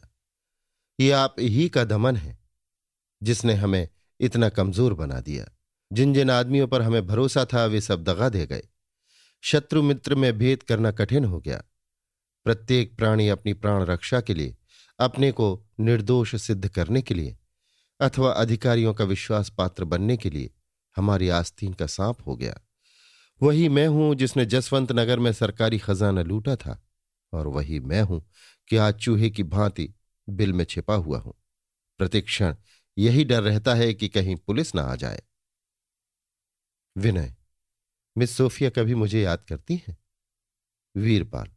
ये 1.00 1.10
आप 1.10 1.36
ही 1.38 1.68
का 1.68 1.84
दमन 1.84 2.16
है, 2.16 2.38
जिसने 3.22 3.54
हमें 3.54 3.88
इतना 4.20 4.48
कमज़ोर 4.48 4.94
बना 4.94 5.20
दिया। 5.20 5.46
जिन 5.92 6.14
जिन 6.14 6.30
आदमियों 6.30 6.68
पर 6.68 6.82
हमें 6.82 7.06
भरोसा 7.06 7.44
था, 7.44 7.64
वे 7.64 7.80
सब 7.80 8.04
दगा 8.04 8.28
दे 8.28 8.46
गए। 8.46 8.62
शत्रु 9.42 9.82
मित्र 9.82 10.14
में 10.14 10.38
भेद 10.38 10.62
करना 10.62 10.90
कठिन 10.90 11.24
हो 11.24 11.40
गया। 11.40 11.62
प्रत्येक 12.44 12.96
प्राणी 12.96 13.28
अपनी 13.28 13.52
प्राण 13.52 13.84
रक्षा 13.84 14.20
के 14.20 14.34
लिए, 14.34 14.56
अपने 14.98 15.32
को 15.32 15.66
निर्दोष 15.80 16.34
सिद्ध 16.34 16.68
करने 16.68 17.02
के 17.02 17.14
लिए, 17.14 17.36
अथवा 18.00 18.30
अधिकारियों 18.32 18.94
का 18.94 19.04
विश्वास 19.04 19.50
पात्र 19.50 19.84
बनने 19.84 20.16
के 20.16 20.30
लिए 20.30 20.50
हमारी 20.96 21.28
आस्तीन 21.28 21.72
का 21.72 21.86
सांप 21.86 22.26
हो 22.26 22.36
गया। 22.36 22.60
वही 23.42 23.68
मैं 23.68 23.86
हूँ, 23.86 24.14
जिसने 24.14 24.46
जसवंत 24.46 24.92
नगर 24.92 25.18
में 25.18 25.32
सरकारी 25.32 25.78
खजाना 25.78 26.22
लूटा 26.22 26.56
था, 26.56 26.86
और 27.32 27.46
वही 27.46 27.80
मैं 27.80 28.02
हूँ 28.02 28.30
कि 28.68 28.76
आज 28.76 28.94
चूहे 28.94 29.30
की 29.30 29.42
भांति 29.42 29.94
बिल 30.28 30.52
में 30.52 30.64
छिपा 30.64 30.94
हुआ 30.94 31.18
हूँ। 31.18 31.34
प्रतिक्षण 31.98 32.56
यही 32.98 33.24
डर 33.24 33.42
रहता 33.42 33.74
है 33.74 33.94
कि 33.94 34.08
कहीं 34.08 34.36
पुलिस 34.36 34.74
ना 34.74 34.82
आ 34.82 34.94
जाए। 34.96 35.22
विनय, 36.96 37.34
मिस 38.18 38.36
सोफिया 38.36 38.70
कभी 38.70 38.94
मुझे 38.94 39.22
याद 39.22 39.44
करती 39.48 39.82
हैं? 39.88 39.98
वीरपाल, 40.96 41.48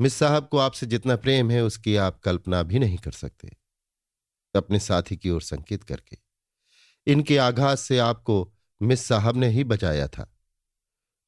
मिस 0.00 0.14
साहब 0.14 0.48
को 0.48 0.58
आपसे 0.58 0.86
जितना 0.86 1.16
प्रेम 1.16 1.50
है 1.50 1.64
उसकी 1.64 1.96
आप 1.96 2.20
कल्पना 2.20 2.62
भी 2.62 2.78
नहीं 2.78 2.98
कर 2.98 3.12
सकते। 3.12 3.56
अपने 4.54 4.78
साथी 4.78 5.16
की 5.16 5.30
ओर 5.30 5.42
संकेत 5.42 5.82
करके। 5.82 6.18
इनके 7.06 7.36
आघात 7.36 7.78
से 7.78 7.98
आपको 7.98 8.54
मिस 8.82 9.00
साहब 9.00 9.36
ने 9.36 9.48
ही 9.48 9.64
बचाया 9.64 10.08
था। 10.08 10.38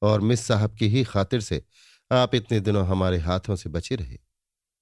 और 0.02 0.20
मिस 0.20 0.40
साहब 0.40 0.76
की 0.76 0.88
ही 0.88 1.04
खातिर 1.04 1.40
से 1.40 1.64
आप 2.12 2.34
इतने 2.34 2.60
दिनों 2.60 2.86
हमारे 2.86 3.18
हाथों 3.18 3.56
से 3.56 3.70
बचे 3.70 3.96
रहे। 3.96 4.18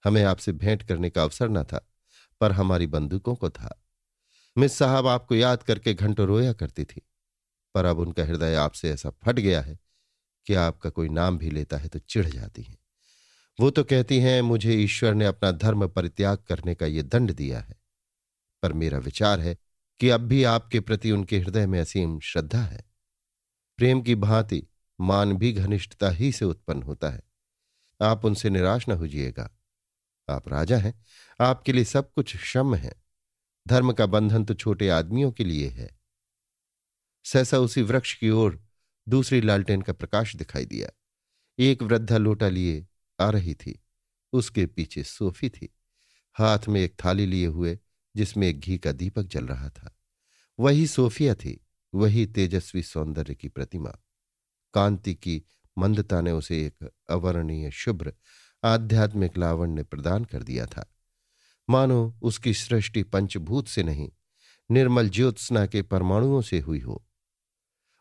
हमें 0.04 0.22
आपसे 0.24 0.52
भेंट 0.52 0.82
करने 0.82 1.10
का 1.10 1.22
अवसर 1.22 1.48
न 1.48 1.62
था, 1.64 1.86
पर 2.40 2.52
हमारी 2.52 2.86
बंदूकों 2.86 3.34
को 3.34 3.50
था। 3.50 3.78
मिस 4.56 4.76
साहब 4.78 5.06
आपको 5.06 5.34
याद 5.34 5.62
करके 5.62 5.94
घंटों 5.94 6.26
रोया 6.26 6.52
करती 6.52 6.84
थी, 6.84 7.00
पर 7.74 7.84
अब 7.84 7.98
उनका 7.98 8.24
हृदय 8.24 8.54
आपसे 8.54 8.90
ऐसा 8.90 9.10
फट 9.22 9.38
गया 9.38 9.60
है 9.62 9.78
कि 10.46 10.54
आपका 10.54 10.90
कोई 10.90 11.08
नाम 11.08 11.38
भी 11.38 11.50
लेता 11.50 11.76
है 11.76 11.88
तो 11.88 11.98
चिढ़ 11.98 12.26
जाती 12.26 12.62
हैं। 12.62 12.78
वो 13.58 13.70
तो 13.70 13.84
कहती 13.84 14.18
हैं, 14.18 14.40
मुझे 14.42 14.74
ईश्वर 14.74 15.14
ने 15.14 15.26
अपना 15.26 15.50
धर्म 15.52 15.86
परित्याग 15.88 16.38
करने 16.38 16.74
का 16.74 16.86
ये 16.86 17.02
दंड 17.02 17.32
दिया 17.32 17.60
है, 17.60 17.74
पर 18.62 18.72
मेरा 18.72 18.98
विचार 18.98 19.40
है 19.40 19.56
कि 20.00 20.08
अब 20.08 20.20
भी 20.20 20.42
आपके 20.44 20.80
प्रति 20.80 21.10
उनके 21.10 21.38
हृदय 21.38 21.66
में 21.66 21.80
असीम 21.80 22.18
श्रद्धा 22.20 22.62
है। 22.62 22.84
प्रेम 23.78 24.00
की 24.02 24.14
भांति 24.14 24.62
मान 24.98 25.32
भी 25.32 25.52
घनिष्ठता 25.52 26.10
ही 26.10 26.30
से 26.32 26.44
उत्पन्न 26.44 26.82
होता 26.82 27.10
है। 27.10 27.22
आप 28.00 28.24
उनसे 28.24 28.50
निराश 28.50 28.88
न 28.88 28.92
होजिएगा। 28.92 29.50
आप 30.32 30.48
राजा 30.48 30.78
हैं, 30.78 31.04
आपके 31.40 31.72
लिए 31.72 31.84
सब 31.84 32.12
कुछ 32.12 32.36
क्षम 32.36 32.74
है। 32.74 33.02
धर्म 33.68 33.92
का 33.92 34.06
बंधन 34.06 34.44
तो 34.44 34.54
छोटे 34.54 34.88
आदमियों 34.88 35.32
के 35.32 35.44
लिए 35.44 35.68
है। 35.68 36.00
सहसा 37.24 37.58
उसी 37.58 37.82
वृक्ष 37.82 38.14
की 38.14 38.30
ओर 38.30 38.64
दूसरी 39.08 39.40
लालटेन 39.40 39.82
का 39.82 39.92
प्रकाश 39.92 40.36
दिखाई 40.36 40.64
दिया। 40.64 40.88
एक 41.58 41.82
वृद्धा 41.82 42.16
लोटा 42.16 42.48
लिए 42.48 42.86
आ 43.20 43.30
रही 43.30 43.54
थी। 43.54 43.82
उसके 44.32 44.66
पीछे 44.66 45.02
सोफी 45.02 45.50
थी। 45.50 45.74
हाथ 46.34 46.58
में 46.68 46.80
एक 46.80 46.96
थाली 47.04 47.26
लिए 47.26 47.46
हुए, 47.46 47.78
जिसमें 48.16 48.48
एक 48.48 48.60
घी 48.60 48.78
का 48.78 48.92
दीपक 48.92 49.22
जल 49.22 49.46
रहा 49.46 49.68
था। 49.68 49.98
वही 50.60 50.86
सोफिया 50.86 51.34
थी, 51.34 51.66
वही 51.94 52.26
तेजस्वी 52.26 52.82
सौंदर्य 52.82 53.34
की 53.34 53.48
प्रतिमा। 53.48 53.98
कांति 54.74 55.14
की 55.14 55.42
मंदता 55.78 56.20
ने 56.20 56.32
उसे 56.32 56.66
एक 56.66 56.90
अवर्णीय 57.10 57.70
शुभ्र 57.70 58.14
आध्यात्मिक 58.64 59.38
लावण्य 59.38 59.82
प्रदान 59.82 60.24
कर 60.24 60.42
दिया 60.42 60.66
था। 60.66 60.94
मानो 61.70 62.18
उसकी 62.22 62.54
सृष्टि 62.54 63.02
पंचभूत 63.02 63.68
से 63.68 63.82
नहीं, 63.82 64.10
निर्मल 64.70 65.08
ज्योत्सना 65.08 65.66
के 65.66 65.82
परमाणुओं 65.82 66.42
से 66.42 66.60
हुई 66.60 66.80
हो। 66.80 67.08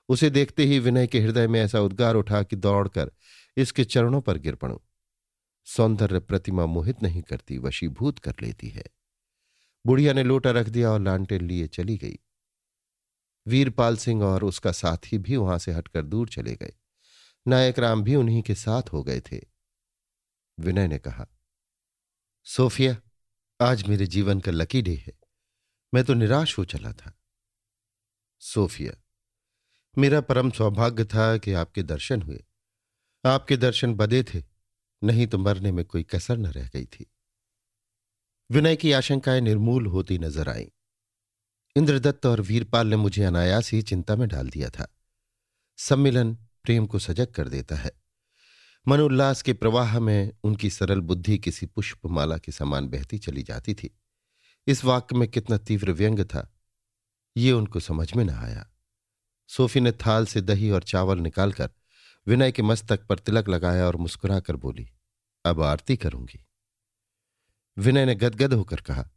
उसे 0.09 0.29
देखते 0.29 0.63
ही 0.63 0.79
विनय 0.79 1.07
के 1.07 1.19
हृदय 1.19 1.47
में 1.47 1.61
ऐसा 1.61 1.79
उद्गार 1.79 2.15
उठा 2.15 2.43
कि 2.43 2.55
दौड़कर 2.55 3.11
इसके 3.57 3.83
चरणों 3.83 4.21
पर 4.21 4.37
गिर 4.37 4.55
पड़ू। 4.55 4.81
सौंदर्य 5.65 6.19
प्रतिमा 6.19 6.65
मोहित 6.65 7.03
नहीं 7.03 7.21
करती, 7.21 7.57
वशीभूत 7.57 8.19
कर 8.19 8.33
लेती 8.41 8.69
है। 8.69 8.83
बुढ़िया 9.85 10.13
ने 10.13 10.23
लोटा 10.23 10.51
रख 10.51 10.69
दिया 10.69 10.91
और 10.91 11.01
लांटेन 11.01 11.41
लिए 11.41 11.67
चली 11.67 11.97
गई। 11.97 12.19
वीरपाल 13.47 13.97
सिंह 13.97 14.23
और 14.23 14.43
उसका 14.43 14.71
साथी 14.71 15.17
भी 15.17 15.37
वहाँ 15.37 15.57
से 15.57 15.71
हटकर 15.71 16.01
दूर 16.01 16.29
चले 16.29 16.55
गए। 16.55 16.73
नायक 17.47 17.79
राम 17.79 18.03
भी 18.03 18.15
उन्हीं 18.15 18.41
के 18.41 18.55
साथ 18.55 18.83
हो 18.93 19.03
गए 19.03 19.21
थे। 19.21 19.50
विनय 20.61 20.87
ने 20.87 20.99
कहा, 20.99 21.27
सोफिया, 22.43 23.01
आज 23.61 23.83
मेरे 23.87 24.07
जीवन 24.07 24.39
का 24.39 24.51
लकी 24.51 24.81
डे 24.81 24.95
है। 24.95 25.13
मैं 25.93 26.03
तो 26.03 26.13
निराश 26.13 26.57
हो 26.57 26.65
चला 26.65 26.93
था। 26.93 27.19
सोफिया, 28.39 28.93
मेरा 29.97 30.21
परम 30.21 30.51
सौभाग्य 30.51 31.05
था 31.05 31.37
कि 31.37 31.53
आपके 31.53 31.83
दर्शन 31.83 32.21
हुए। 32.21 32.43
आपके 33.25 33.57
दर्शन 33.57 33.93
बदे 33.93 34.23
थे, 34.23 34.43
नहीं 35.03 35.27
तो 35.27 35.37
मरने 35.37 35.71
में 35.71 35.85
कोई 35.85 36.03
कसर 36.03 36.37
न 36.37 36.45
रह 36.45 36.67
गई 36.67 36.85
थी। 36.85 37.11
विनय 38.51 38.75
की 38.75 38.91
आशंकाएँ 38.91 39.41
निर्मूल 39.41 39.85
होती 39.85 40.17
नज़र 40.17 40.49
आईं। 40.49 40.67
इंद्रदत्त 41.75 42.25
और 42.25 42.41
वीरपाल 42.41 42.87
ने 42.87 42.95
मुझे 42.95 43.23
अनायास 43.23 43.71
ही 43.71 43.81
चिंता 43.81 44.15
में 44.15 44.27
डाल 44.29 44.49
दिया 44.49 44.69
था। 44.69 44.87
सम्मिलन 45.77 46.35
प्रेम 46.35 46.87
को 46.87 46.99
सजग 46.99 47.27
कर 47.27 47.49
देता 47.49 47.75
है। 47.75 48.00
मनोल्लास 48.87 49.41
के 49.41 49.53
प्रवाह 49.53 49.99
में 49.99 50.31
उनकी 50.43 50.69
सरल 50.69 50.99
बुद्धि 50.99 51.37
किसी 51.37 51.65
पुष्पमाला 51.65 52.37
के 52.37 52.51
समान 52.51 52.87
बहती 52.87 53.17
चली 53.17 53.43
जाती 53.43 53.73
थी। 53.73 53.99
इस 54.67 54.85
वाक्य 54.85 55.15
में 55.15 55.27
कितना 55.27 55.57
तीव्र 55.57 55.91
व्यंग 55.91 56.19
था। 56.19 56.53
ये 57.37 57.51
उनको 57.51 57.79
समझ 57.79 58.13
में 58.13 58.25
न 58.25 58.29
आया। 58.29 58.71
सोफी 59.47 59.79
ने 59.79 59.91
थाल 59.91 60.25
से 60.25 60.41
दही 60.41 60.71
और 60.71 60.83
चावल 60.83 61.19
निकालकर 61.19 61.69
विनय 62.27 62.51
के 62.51 62.61
मस्तक 62.61 63.07
पर 63.07 63.19
तिलक 63.19 63.49
लगाया 63.49 63.85
और 63.85 63.95
मुस्कुराकर 63.95 64.55
बोली, 64.55 64.89
अब 65.45 65.61
आरती 65.61 65.97
करूँगी। 65.97 66.45
विनय 67.77 68.05
ने 68.05 68.15
गदगद 68.15 68.53
होकर 68.53 68.81
कहा, 68.81 69.09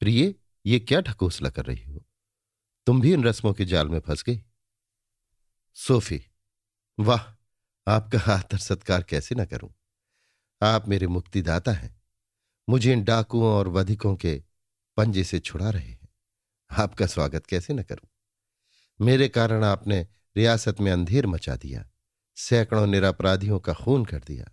प्रिय, 0.00 0.34
ये 0.66 0.80
क्या 0.80 1.00
ढकोसला 1.00 1.50
कर 1.50 1.64
रही 1.64 1.84
हो? 1.84 2.06
तुम 2.86 3.00
भी 3.00 3.12
इन 3.12 3.24
रस्मों 3.24 3.52
के 3.52 3.64
जाल 3.64 3.88
में 3.88 4.00
फंस 4.00 4.22
गई? 4.22 4.44
सोफी, 5.74 6.26
वाह! 7.00 7.37
आपका 7.88 8.32
आदर 8.32 8.58
सत्कार 8.58 9.02
कैसे 9.02 9.34
न 9.34 9.44
करूँ? 9.44 9.70
आप 10.62 10.88
मेरे 10.88 11.06
मुक्तिदाता 11.06 11.72
हैं। 11.72 12.02
मुझे 12.68 12.92
इन 12.92 13.04
डाकुओं 13.04 13.46
और 13.46 13.68
वधिकों 13.68 14.16
के 14.16 14.42
पंजे 14.96 15.24
से 15.24 15.38
छुड़ा 15.38 15.70
रहे 15.70 15.88
हैं। 15.88 16.08
आपका 16.70 17.06
स्वागत 17.06 17.46
कैसे 17.46 17.74
न 17.74 17.82
करूँ? 17.82 18.08
मेरे 19.00 19.28
कारण 19.28 19.64
आपने 19.64 20.06
रियासत 20.36 20.80
में 20.80 20.92
अंधेर 20.92 21.26
मचा 21.26 21.56
दिया, 21.56 21.88
सैकड़ों 22.36 22.86
निरापराधियों 22.86 23.60
का 23.60 23.72
खून 23.74 24.04
कर 24.04 24.18
दिया, 24.18 24.52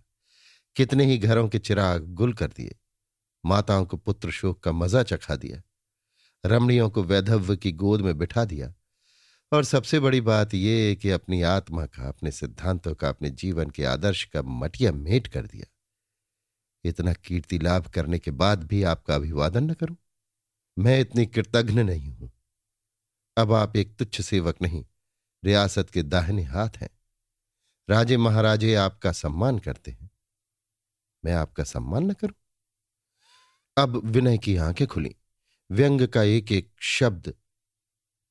कितने 0.76 1.04
ही 1.04 1.18
घरों 1.18 1.48
के 1.48 1.58
चिराग 1.58 2.04
गुल 2.04 2.32
कर 2.32 2.48
दिए, 2.48 2.76
माताओं 3.46 3.84
को 3.84 3.96
पुत्र 3.96 4.30
शोक 4.30 4.62
का 4.62 4.72
मज़ा 4.72 5.02
चखा 5.02 5.36
दिया, 5.36 5.62
रमणियों 6.44 6.90
को 6.90 7.02
वैधव्य 7.02 7.56
की 7.56 7.72
गोद 7.72 8.00
में 8.00 8.18
बिठा 8.18 8.44
दिया 8.44 8.74
और 9.52 9.64
सबसे 9.64 10.00
बड़ी 10.00 10.20
बात 10.20 10.54
यह 10.54 10.94
कि 10.94 11.10
अपनी 11.10 11.42
आत्मा 11.42 11.86
का, 11.86 12.08
अपने 12.08 12.30
सिद्धांतों 12.30 12.94
का, 12.94 13.08
अपने 13.08 13.30
जीवन 13.30 13.70
के 13.70 13.84
आदर्श 13.84 14.24
का 14.24 14.42
मटिया 14.42 14.92
मेट 14.92 15.26
कर 15.26 15.46
दिया। 15.46 15.72
इतना 16.84 17.12
कीर्ति 17.12 17.58
लाभ 17.58 17.86
करने 17.86 18.18
के 18.18 18.30
बाद 18.30 18.64
भी 18.64 18.82
आपका 18.82 19.14
अभिवादन 19.14 19.64
न 19.64 19.74
करूँ। 19.74 19.96
मैं 20.78 21.00
इतनी 21.00 21.26
कृतघ्न 21.26 21.86
नहीं 21.86 22.12
हूँ। 22.12 22.32
अब 23.36 23.52
आप 23.52 23.76
एक 23.76 23.96
तुच्छ 23.96 24.20
सेवक 24.20 24.62
नहीं, 24.62 24.84
रियासत 25.44 25.90
के 25.90 26.02
दाहिने 26.02 26.42
हाथ 26.42 26.68
हैं। 26.76 26.90
राजे 27.90 28.16
महाराजे 28.16 28.74
आपका 28.74 29.12
सम्मान 29.12 29.58
करते 29.58 29.90
हैं। 29.90 30.10
मैं 31.24 31.32
आपका 31.32 31.64
सम्मान 31.64 32.04
न 32.04 32.12
करूँ। 32.12 32.34
अब 33.76 34.02
विनय 34.04 34.38
की 34.38 34.56
आँखें 34.56 34.86
खुली। 34.86 35.16
व्यंग 35.70 36.08
का 36.08 36.22
एक 36.22 36.52
एक 36.52 36.74
शब्द 36.80 37.34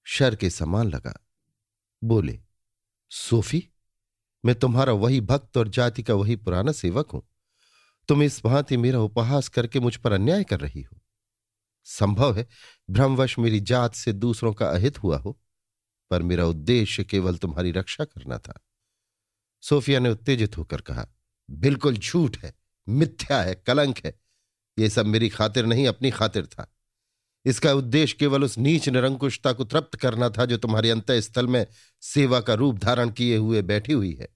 शर 0.08 0.36
के 0.36 0.50
समान 0.50 0.90
लगा। 0.90 1.26
बोले, 2.04 2.40
सोफी, 3.10 3.70
मैं 4.46 4.56
तुम्हारा 4.56 4.94
वही 4.94 5.22
भक्त 5.22 5.58
और 5.58 5.68
जाति 5.68 6.04
का 6.04 6.14
वही 6.14 6.36
पुराना 6.36 6.72
सेवक 6.72 7.12
हूँ। 7.12 7.30
तुम 8.08 8.24
इस 8.24 8.44
भांति 8.44 8.78
मेरा 8.78 9.00
उपहास 9.00 9.48
करके 9.48 9.80
मुझ 9.80 9.96
पर 9.96 10.12
अन्याय 10.12 10.44
कर 10.44 10.60
रही 10.60 10.82
हो। 10.82 11.02
संभव 11.84 12.38
है 12.38 12.48
भ्रमवश 12.90 13.40
मेरी 13.40 13.60
जात 13.60 13.96
से 13.96 14.14
दूसरों 14.14 14.54
का 14.54 14.70
अहित 14.70 15.04
हुआ 15.04 15.18
हो, 15.18 15.42
पर 16.10 16.22
मेरा 16.22 16.46
उद्देश्य 16.46 17.04
केवल 17.04 17.38
तुम्हारी 17.38 17.72
रक्षा 17.72 18.04
करना 18.04 18.38
था। 18.38 18.60
सोफिया 19.62 20.00
ने 20.00 20.10
उत्तेजित 20.10 20.58
होकर 20.58 20.82
कहा, 20.82 21.08
बिल्कुल 21.52 21.98
झूठ 21.98 22.38
है, 22.38 22.54
मिथ्या 22.90 23.42
है, 23.42 23.56
कलंक 23.56 24.06
है। 24.06 24.20
ये 24.80 24.90
सब 24.90 25.06
मेरी 25.06 25.30
खातिर 25.30 25.66
नहीं, 25.66 25.88
अपनी 25.88 26.12
खातिर 26.12 26.46
था। 26.46 26.75
इसका 27.46 27.74
उद्देश्य 27.74 28.16
केवल 28.20 28.44
उस 28.44 28.58
नीच 28.58 28.90
निरंकुशता 28.90 29.52
को 29.54 29.64
तृप्त 29.64 29.96
करना 29.96 30.30
था 30.30 30.46
जो 30.46 30.58
तुम्हारे 30.58 30.90
अंत 30.90 31.12
स्थल 31.12 31.48
में 31.48 31.66
सेवा 32.02 32.40
का 32.40 32.54
रूप 32.54 32.78
धारण 32.78 33.10
किए 33.10 33.38
हुए 33.38 33.62
बैठी 33.62 33.94
हुई 33.94 34.14
है। 34.14 34.30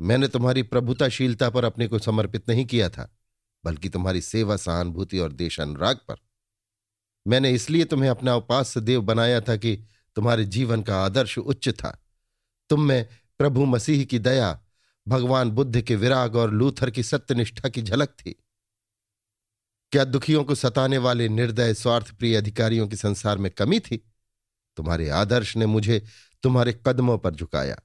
मैंने 0.00 0.28
तुम्हारी 0.28 0.62
प्रभुताशीलता 0.62 1.50
पर 1.50 1.64
अपने 1.64 1.88
को 1.88 1.98
समर्पित 1.98 2.48
नहीं 2.48 2.66
किया 2.66 2.88
था, 2.88 3.16
बल्कि 3.64 3.88
तुम्हारी 3.88 4.20
सेवा 4.20 4.56
सहानुभूति 4.56 5.18
और 5.18 5.32
देश 5.32 5.60
अनुराग 5.60 5.96
पर। 5.96 6.16
मैंने 7.26 7.50
इसलिए 7.50 7.84
तुम्हें 7.84 8.10
अपना 8.10 8.34
उपास्य 8.36 8.80
देव 8.80 9.00
बनाया 9.00 9.40
था 9.40 9.56
कि 9.56 9.76
तुम्हारे 10.16 10.44
जीवन 10.44 10.82
का 10.82 11.04
आदर्श 11.04 11.38
उच्च 11.38 11.68
था। 11.68 12.04
तुम 12.70 12.82
में 12.82 13.06
प्रभु 13.38 13.64
मसीह 13.64 14.04
की 14.04 14.18
दया, 14.18 14.60
भगवान 15.08 15.50
बुद्ध 15.50 15.80
के 15.80 15.96
विराग 15.96 16.36
और 16.36 16.52
लूथर 16.52 16.90
की 16.90 17.02
सत्यनिष्ठा 17.02 17.68
की 17.68 17.82
झलक 17.82 18.08
थी। 18.08 18.45
क्या 19.92 20.04
दुखियों 20.04 20.44
को 20.44 20.54
सताने 20.54 20.98
वाले 20.98 21.28
निर्दय 21.28 21.74
स्वार्थ 21.74 22.10
प्रिय 22.10 22.36
अधिकारियों 22.36 22.88
की 22.88 22.96
संसार 22.96 23.38
में 23.38 23.50
कमी 23.50 23.80
थी? 23.80 24.12
तुम्हारे 24.76 25.08
आदर्श 25.08 25.56
ने 25.56 25.66
मुझे 25.66 26.06
तुम्हारे 26.42 26.80
कदमों 26.86 27.18
पर 27.18 27.34
झुकाया। 27.34 27.80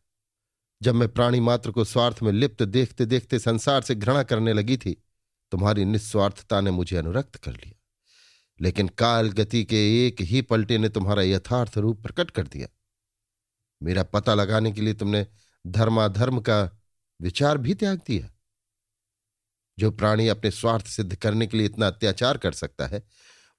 जब 0.82 0.96
मैं 0.96 1.10
प्राणी 1.10 1.40
मात्र 1.40 1.72
को 1.72 1.84
स्वार्थ 1.84 2.18
में 2.24 2.32
लिप्त 2.32 2.64
देखते 2.64 3.06
देखते 3.06 3.40
संसार 3.40 3.82
से 3.82 3.96
घृणा 3.96 4.24
करने 4.24 4.54
लगी 4.54 4.78
थी, 4.78 5.04
तुम्हारी 5.52 5.86
निस्वार्थता 5.86 6.62
ने 6.62 6.72
मुझे 6.72 6.98
अनुरक्त 6.98 7.36
कर 7.36 7.52
लिया। 7.52 7.82
लेकिन 8.62 8.88
काल 8.88 9.32
गति 9.32 9.64
के 9.64 10.08
एक 10.08 10.22
ही 10.22 10.42
पलटे 10.42 10.78
ने 10.78 10.90
तुम्हारा 10.90 11.22
यथार्थ 11.22 11.78
रूप 11.78 12.04
प्रकट 12.04 12.32
कर 12.32 12.48
दिया। 12.48 12.68
मेरा 13.84 14.04
पता 14.04 14.34
लगाने 14.34 14.72
के 14.72 14.82
लिए 14.82 14.94
तुमने 14.94 15.28
धर्माधर्म 15.68 16.42
का 16.42 16.80
विचार 17.22 17.58
भी 17.58 17.74
त्याग 17.74 18.02
दिया। 18.08 18.30
जो 19.80 19.92
प्राणी 19.92 20.28
अपने 20.28 20.52
स्वार्थ 20.52 20.88
सिद्ध 20.88 21.16
करने 21.16 21.48
के 21.48 21.58
लिए 21.58 21.66
इतना 21.66 21.88
अत्याचार 21.88 22.38
कर 22.38 22.52
सकता 22.52 22.88
है, 22.88 23.04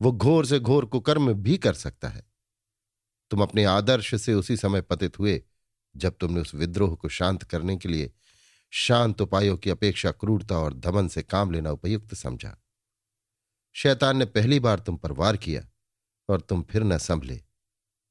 वो 0.02 0.12
घोर 0.12 0.46
से 0.46 0.58
घोर 0.58 0.84
कुकर्म 0.84 1.32
भी 1.32 1.58
कर 1.58 1.74
सकता 1.74 2.08
है। 2.08 2.26
तुम 3.30 3.42
अपने 3.42 3.64
आदर्श 3.64 4.14
से 4.14 4.34
उसी 4.34 4.56
समय 4.56 4.80
पतित 4.80 5.18
हुए, 5.18 5.42
जब 5.96 6.16
तुमने 6.20 6.40
उस 6.40 6.54
विद्रोह 6.54 6.94
को 6.94 7.08
शांत 7.08 7.42
करने 7.42 7.76
के 7.76 7.88
लिए 7.88 8.12
शांत 8.70 9.20
उपायों 9.20 9.56
की 9.56 9.70
अपेक्षा 9.70 10.10
क्रूरता 10.10 10.58
और 10.58 10.74
दमन 10.74 11.08
से 11.08 11.22
काम 11.22 11.50
लेना 11.50 11.70
उपयुक्त 11.70 12.14
समझा। 12.14 12.56
शैतान 13.72 14.16
ने 14.16 14.24
पहली 14.24 14.60
बार 14.60 14.78
तुम 14.78 14.96
पर 14.96 15.12
वार 15.12 15.36
किया 15.36 15.68
और 16.28 16.40
तुम 16.40 16.62
फिर 16.62 16.82
न 16.82 16.98
संभले, 16.98 17.42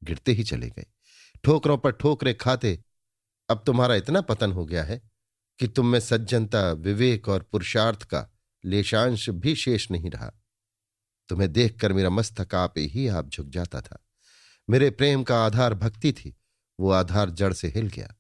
गिरते 0.03 0.31
ही 0.31 0.43
चले 0.43 0.69
गए। 0.69 0.85
ठोकरों 1.43 1.77
पर 1.77 1.91
ठोकरे 1.91 2.33
खाते, 2.33 2.83
अब 3.49 3.63
तुम्हारा 3.65 3.95
इतना 3.95 4.21
पतन 4.21 4.51
हो 4.51 4.65
गया 4.65 4.83
है 4.83 5.10
कि 5.61 5.67
तुम 5.67 5.87
में 5.87 5.99
सज्जनता, 5.99 6.71
विवेक 6.71 7.29
और 7.29 7.43
पुरुषार्थ 7.43 8.03
का 8.03 8.27
लेशांश 8.65 9.29
भी 9.29 9.55
शेष 9.55 9.91
नहीं 9.91 10.11
रहा। 10.11 10.31
तुम्हें 11.29 11.53
देखकर 11.53 11.93
मेरा 11.93 12.09
मस्तक 12.09 12.55
आप 12.55 12.73
ही 12.77 13.07
आप 13.07 13.29
झुक 13.29 13.47
जाता 13.49 13.81
था। 13.81 14.05
मेरे 14.69 14.91
प्रेम 14.91 15.23
का 15.23 15.45
आधार 15.45 15.73
भक्ति 15.73 16.13
थी, 16.13 16.35
वो 16.79 16.91
आधार 16.91 17.29
जड़ 17.29 17.53
से 17.53 17.67
हिल 17.67 17.87
गया। 17.87 18.15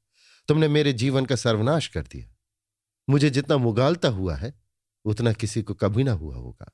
तुमने 0.47 0.67
मेरे 0.67 0.93
जीवन 0.93 1.25
का 1.25 1.35
सर्वनाश 1.35 1.87
कर 1.87 2.01
दिया। 2.01 2.35
मुझे 3.09 3.29
जितना 3.29 3.57
मुगालता 3.57 4.07
हुआ 4.07 4.35
है, 4.35 4.61
उतना 5.05 5.33
किसी 5.33 5.61
को 5.61 5.73
कभी 5.73 6.03
ना 6.03 6.11
हुआ 6.11 6.35
होगा। 6.35 6.71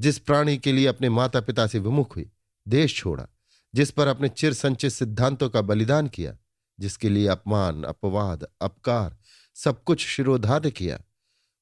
जिस 0.00 0.18
प्राणी 0.18 0.58
के 0.58 0.72
लिए 0.72 0.86
अपने 0.86 1.08
माता 1.08 1.40
पिता 1.40 1.66
से 1.66 1.78
विमुख 1.78 2.16
हुई, 2.16 2.30
देश 2.68 2.96
छोड़ा, 2.96 3.28
जिस 3.74 3.90
पर 3.90 4.06
अपने 4.06 4.28
चिर 4.28 4.52
संचित 4.52 4.92
सिद्धांतों 4.92 5.50
का 5.50 5.60
बलिदान 5.60 6.08
किया, 6.08 6.36
जिसके 6.80 7.08
लिए 7.08 7.26
अपमान, 7.26 7.84
अपवाद, 7.84 8.46
अपकार 8.60 9.18
सब 9.54 9.84
कुछ 9.84 10.06
शिरोधार्य 10.06 10.70
किया। 10.70 11.00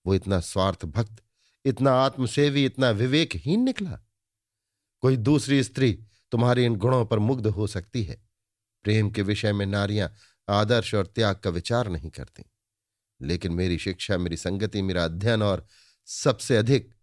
वो 0.07 0.15
इतना 0.15 0.41
स्वार्थ 0.41 0.85
भक्त, 0.85 1.17
इतना 1.65 1.93
आत्मसेवी, 1.93 2.65
इतना 2.65 2.91
विवेकहीन 2.91 3.61
निकला। 3.61 3.99
कोई 5.01 5.17
दूसरी 5.17 5.63
स्त्री 5.63 6.05
तुम्हारे 6.31 6.65
इन 6.65 6.77
गुणों 6.77 7.07
पर 7.07 7.19
मुग्ध 7.19 7.47
हो 7.47 7.67
सकती 7.67 8.05
है। 8.05 8.29
प्रेम 8.83 9.11
के 9.11 9.23
विषय 9.23 9.53
में 9.53 9.67
नारियाँ 9.67 10.15
आदर्श 10.49 10.95
और 10.95 11.07
त्याग 11.07 11.37
का 11.37 11.51
विचार 11.51 11.89
नहीं 11.89 12.11
करती। 12.11 12.43
लेकिन 13.23 13.53
मेरी 13.53 13.79
शिक्षा, 13.79 14.19
मेरी 14.19 14.37
संगति, 14.37 14.83
मेरा 14.83 15.05
अध्ययन 15.05 15.43
और 15.43 15.67
सबसे 16.07 16.57
अधिक 16.57 16.95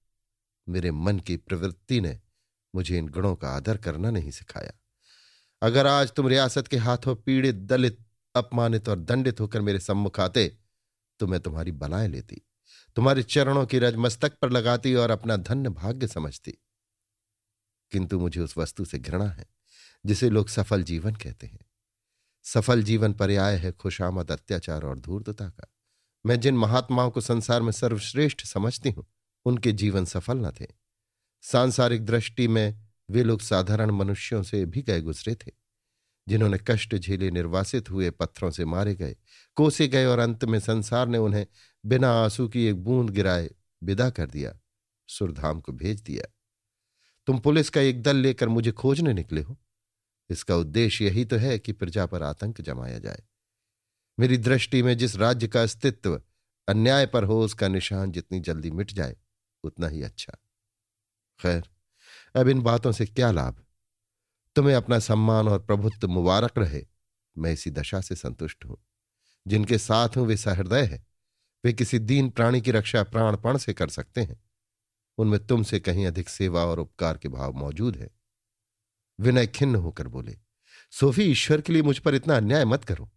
मेरे 0.70 0.92
मन 0.92 1.20
की 1.20 1.38
प्रवृत्ति 1.38 2.02
ने 2.02 2.20
मुझे 2.76 2.98
इन 2.98 3.08
गुणों 3.08 3.36
का 3.36 3.50
आदर 3.50 3.78
करना 3.78 4.12
नहीं 4.12 4.32
सिखाया। 4.32 4.72
अगर 5.62 5.88
आज 5.88 6.12
तुम 6.12 6.28
रियासत 6.28 6.68
के 6.68 6.78
हाथों 6.78 7.16
पीड़ित, 7.16 7.56
दलित, 7.56 7.98
अपमानित 8.36 8.90
और 8.90 9.00
दंडित 9.00 9.40
होकर 9.40 9.62
मेरे 9.62 9.80
सम्मुख 9.80 10.20
आते 10.20 10.58
तो 11.20 11.28
मैं 11.28 11.40
तुम्हारी 11.40 11.72
बलाएँ 11.72 12.08
लेती, 12.08 12.42
तुम्हारे 12.96 13.24
चरणों 13.24 13.66
की 13.66 13.80
रज 13.80 13.96
मस्तक 13.96 14.38
पर 14.42 14.50
लगाती 14.50 14.96
और 14.96 15.12
अपना 15.12 15.38
धन्य 15.38 15.70
भाग्य 15.70 16.08
समझती। 16.08 16.52
किंतु 17.92 18.20
मुझे 18.20 18.42
उस 18.42 18.58
वस्तु 18.58 18.86
से 18.86 19.00
घृणा 19.00 19.26
है, 19.26 19.46
जिसे 20.06 20.30
लोग 20.30 20.50
सफल 20.50 20.84
जीवन 20.84 21.16
कहते 21.16 21.48
हैं। 21.48 21.60
सफल 22.44 22.84
जीवन 22.84 23.14
पर्याय 23.14 23.56
है 23.56 23.72
खुशामद 23.72 24.32
अत्याचार 24.32 24.84
और 24.84 25.00
धूर्तता 25.00 25.50
का। 25.50 25.74
मैं 26.26 26.40
जिन 26.40 26.58
महात्माओं 26.58 27.12
को 27.12 27.22
संसार 27.22 27.62
में 27.62 27.72
सर्वश्रेष्ठ 27.72 28.46
समझती 28.46 28.90
हूँ, 28.90 29.06
उनके 29.46 29.72
जीवन 29.72 30.06
सफल 30.06 30.38
न 30.38 30.52
थे। 30.52 30.68
सांसारिक 31.42 32.06
दृष्टि 32.06 32.48
में 32.48 32.88
वे 33.10 33.24
लोग 33.24 33.42
साधारण 33.42 33.92
मनुष्यों 33.92 34.44
से 34.44 34.66
भी 34.66 34.82
गए 34.82 35.02
गुजरे 35.02 35.36
थे। 35.36 35.52
जिन्होंने 36.30 36.58
कष्ट 36.68 36.96
झेले 36.96 37.32
निर्वासित 37.32 37.89
हुए 37.89 38.10
पत्थरों 38.10 38.52
से 38.52 38.65
मारे 38.65 38.96
गए, 38.96 39.15
कोसे 39.56 39.88
गए 39.88 40.06
और 40.06 40.20
अंत 40.20 40.46
में 40.46 40.60
संसार 40.60 41.08
ने 41.08 41.18
उन्हें 41.18 41.46
बिना 41.86 42.12
आँसू 42.12 42.48
की 42.48 42.65
एक 42.65 42.84
बूंद 42.84 43.10
गिराए 43.10 43.50
विदा 43.84 44.10
कर 44.10 44.26
दिया, 44.26 44.60
सुरधाम 45.08 45.62
को 45.62 45.72
भेज 45.72 46.02
दिया। 46.02 46.34
तुम 47.28 47.39
पुलिस 47.39 47.70
का 47.70 47.82
एक 47.82 48.04
दल 48.04 48.15
लेकर 48.15 48.48
मुझे 48.48 48.72
खोजने 48.72 49.13
निकले 49.13 49.42
हो। 49.42 49.58
इसका 50.30 50.56
उद्देश्य 50.56 51.06
यही 51.06 51.26
तो 51.26 51.36
है 51.36 51.60
कि 51.60 51.72
प्रजा 51.72 52.06
पर 52.06 52.24
आतंक 52.24 52.62
जमाया 52.62 53.00
जाए। 53.00 53.24
मेरी 54.20 54.38
दृष्टि 54.38 54.84
में 54.84 54.98
जिस 54.98 55.15
राज्य 55.15 55.48
का 55.48 55.63
अस्तित्व 55.63 56.22
अन्याय 56.68 57.06
पर 57.06 57.24
हो, 57.24 57.42
उसका 57.42 57.68
निशान 57.68 58.12
जितनी 58.12 58.39
जल्दी 58.39 58.72
मिट 58.72 58.92
जाए, 58.92 59.15
उतना 59.63 59.88
ही 59.88 60.04
अच्छा। 60.04 60.38
खैर, 61.39 61.63
अब 62.36 62.48
इन 62.48 62.62
बातों 62.62 62.92
से 62.92 63.06
क्या 63.06 63.32
लाभ? 63.32 63.65
तुम्हें 64.60 64.76
अपना 64.76 65.00
सम्मान 65.00 65.48
और 65.48 65.60
प्रभुत्व 65.60 66.08
मुबारक 66.08 66.58
रहे, 66.58 66.86
मैं 67.38 67.54
इसी 67.54 67.72
दशा 67.72 68.02
से 68.02 68.15
संतुष्ट 68.15 68.65
हूँ। 68.65 68.78
जिनके 69.48 69.78
साथ 69.78 70.10
हूँ, 70.10 70.28
वे 70.28 70.38
सहृदय 70.38 70.84
है। 70.86 71.08
वे 71.65 71.74
किसी 71.74 72.00
दीन 72.00 72.30
प्राणी 72.30 72.62
की 72.62 72.72
रक्षा 72.72 73.04
प्राणपण 73.04 73.58
से 73.58 73.74
कर 73.74 73.88
सकते 73.88 74.22
हैं। 74.22 74.43
उनमें 75.17 75.48
तुमसे 75.48 75.80
कहीं 75.80 76.08
अधिक 76.08 76.30
सेवा 76.30 76.65
और 76.65 76.80
उपकार 76.80 77.17
के 77.17 77.30
भाव 77.30 77.54
मौजूद 77.54 77.95
है। 77.95 78.10
विनय 79.19 79.48
खिन्न 79.48 79.76
होकर 79.76 80.08
बोले, 80.08 80.38
सोफी, 80.91 81.24
ईश्वर 81.24 81.62
के 81.62 81.74
लिए 81.74 81.82
मुझ 81.82 82.00
पर 82.00 82.15
इतना 82.15 82.38
अन्याय 82.38 82.65
मत 82.65 82.84
करो। 82.84 83.12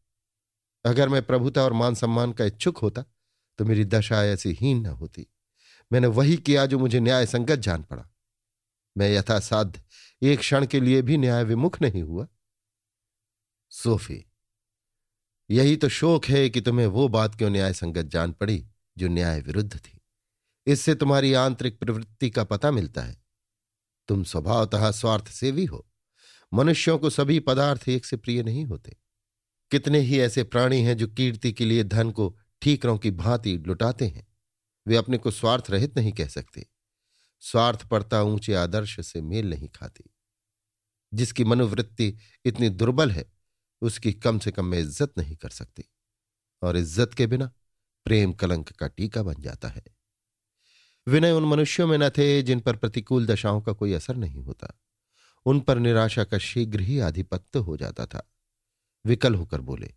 अगर 0.86 1.08
मैं 1.08 1.22
प्रभुता 1.22 1.62
और 1.62 1.72
मान 1.72 1.94
सम्मान 1.94 2.32
का 2.32 2.44
इच्छुक 2.44 2.78
होता 2.78 3.04
तो 3.58 3.64
मेरी 3.64 3.84
दशा 3.84 4.24
ऐसी 4.24 4.52
हीन 4.52 4.80
न 4.80 4.86
होती। 4.86 5.26
मैंने 5.92 6.06
वही 6.06 6.36
किया 6.36 6.66
जो 6.66 6.78
मुझे 6.78 7.00
न्याय 7.00 7.26
संगत 7.26 7.56
जान 7.56 7.82
पड़ा। 7.82 8.08
मैं 8.98 9.10
यथासाध्य 9.10 9.80
एक 10.22 10.38
क्षण 10.38 10.66
के 10.66 10.80
लिए 10.80 11.02
भी 11.02 11.16
न्याय 11.16 11.44
विमुख 11.44 11.82
नहीं 11.82 12.02
हुआ। 12.02 12.26
सोफी, 13.70 14.24
यही 15.50 15.76
तो 15.76 15.88
शोक 15.88 16.24
है 16.24 16.50
कि 16.50 16.60
तुम्हें 16.60 16.86
वो 16.86 17.08
बात 17.08 17.34
क्यों 17.34 17.50
न्याय 17.50 17.72
संगत 17.72 18.02
जान 18.02 18.32
पड़ी 18.32 18.66
जो 18.98 19.08
न्याय 19.08 19.40
विरुद्ध 19.40 19.76
थी? 19.76 20.00
इससे 20.66 20.94
तुम्हारी 20.94 21.32
आंतरिक 21.32 21.78
प्रवृत्ति 21.78 22.30
का 22.30 22.44
पता 22.44 22.70
मिलता 22.70 23.02
है। 23.02 23.22
तुम 24.08 24.24
स्वभावतः 24.24 24.90
स्वार्थ 24.90 25.28
सेवी 25.28 25.64
हो। 25.64 25.88
मनुष्यों 26.54 26.98
को 26.98 27.10
सभी 27.10 27.40
पदार्थ 27.40 27.88
एक 27.88 28.04
से 28.04 28.16
प्रिय 28.16 28.42
नहीं 28.42 28.64
होते। 28.64 28.96
कितने 29.70 29.98
ही 29.98 30.20
ऐसे 30.20 30.44
प्राणी 30.44 30.82
हैं 30.82 30.96
जो 30.96 31.06
कीर्ति 31.06 31.52
के 31.52 31.64
लिए 31.64 31.84
धन 31.84 32.10
को 32.10 32.38
ठीकरों 32.62 32.98
की 32.98 33.10
भांति 33.10 33.58
लुटाते 33.58 34.08
हैं। 34.08 34.26
वे 34.86 34.96
अपने 34.96 35.18
को 35.18 35.30
स्वार्थ 35.30 35.70
रहित 35.70 35.98
नहीं 35.98 36.12
कह 36.12 36.28
सकते। 36.28 36.66
स्वार्थ 37.40 37.86
पड़ता 37.86 38.22
ऊँचे 38.22 38.54
आदर्श 38.54 39.06
से 39.06 39.20
मेल 39.20 39.50
नहीं 39.50 39.68
खाती। 39.68 40.11
जिसकी 41.14 41.44
मनोवृत्ति 41.44 42.18
इतनी 42.44 42.68
दुर्बल 42.68 43.10
है, 43.10 43.32
उसकी 43.82 44.12
कम 44.12 44.38
से 44.38 44.50
कम 44.50 44.64
मैं 44.64 44.78
इज़्ज़त 44.78 45.18
नहीं 45.18 45.36
कर 45.36 45.48
सकती। 45.48 45.84
और 46.62 46.76
इज़्ज़त 46.76 47.14
के 47.14 47.26
बिना 47.26 47.50
प्रेम 48.04 48.32
कलंक 48.32 48.72
का 48.72 48.88
टीका 48.88 49.22
बन 49.22 49.34
जाता 49.38 49.68
है। 49.68 49.84
विनय 51.06 51.30
उन 51.30 51.44
मनुष्यों 51.44 51.86
में 51.86 51.98
न 51.98 52.10
थे 52.10 52.42
जिन 52.42 52.60
पर 52.60 52.76
प्रतिकूल 52.76 53.26
दशाओं 53.26 53.60
का 53.60 53.72
कोई 53.72 53.92
असर 53.92 54.16
नहीं 54.16 54.42
होता। 54.42 54.80
उन 55.46 55.60
पर 55.60 55.78
निराशा 55.78 56.24
का 56.24 56.38
शीघ्र 56.38 56.80
ही 56.80 56.98
आधिपत्य 56.98 57.58
हो 57.58 57.76
जाता 57.76 58.06
था। 58.06 58.32
विकल 59.04 59.34
होकर 59.34 59.60
बोले, 59.60 59.94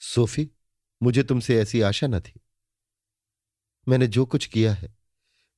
सोफी, 0.00 0.50
मुझे 1.02 1.22
तुमसे 1.22 1.60
ऐसी 1.60 1.80
आशा 1.80 2.06
न 2.06 2.20
थी। 2.20 2.40
मैंने 3.88 4.06
जो 4.06 4.26
कुछ 4.26 4.46
किया 4.46 4.72
है, 4.74 4.94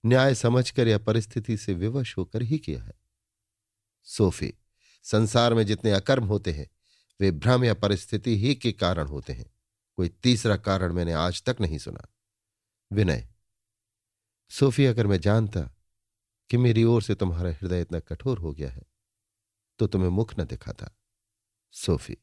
न्याय 0.04 0.34
समझकर 0.34 0.88
या 0.88 0.98
परिस्थिति 0.98 1.56
से 1.56 1.74
विवश 1.74 2.16
होकर 2.18 2.42
ही 2.42 2.58
किया 2.58 2.82
है। 2.82 3.03
सोफी। 4.06 4.52
संसार 5.04 5.54
में 5.54 5.64
जितने 5.66 5.92
अकर्म 5.92 6.24
होते 6.24 6.52
हैं, 6.52 6.70
वे 7.20 7.30
भ्रम 7.30 7.64
या 7.64 7.74
परिस्थिति 7.74 8.36
ही 8.38 8.54
के 8.54 8.72
कारण 8.72 9.06
होते 9.06 9.32
हैं। 9.32 9.50
कोई 9.98 10.08
तीसरा 10.22 10.56
कारण 10.56 10.92
मैंने 10.92 11.12
आज 11.12 11.42
तक 11.42 11.56
नहीं 11.60 11.78
सुना। 11.78 12.06
विनय। 12.90 13.28
सोफी, 14.50 14.84
अगर 14.86 15.06
मैं 15.06 15.20
जानता 15.20 15.60
कि 16.50 16.56
मेरी 16.56 16.84
ओर 16.84 17.02
से 17.02 17.14
तुम्हारा 17.14 17.50
हृदय 17.50 17.80
इतना 17.80 18.00
कठोर 18.00 18.38
हो 18.38 18.52
गया 18.52 18.70
है 18.70 18.82
तो 19.78 19.86
तुम्हें 19.86 20.08
मुख 20.08 20.38
न 20.40 20.44
दिखा 20.44 20.72
था 20.72 20.94
सोफी। 21.74 22.16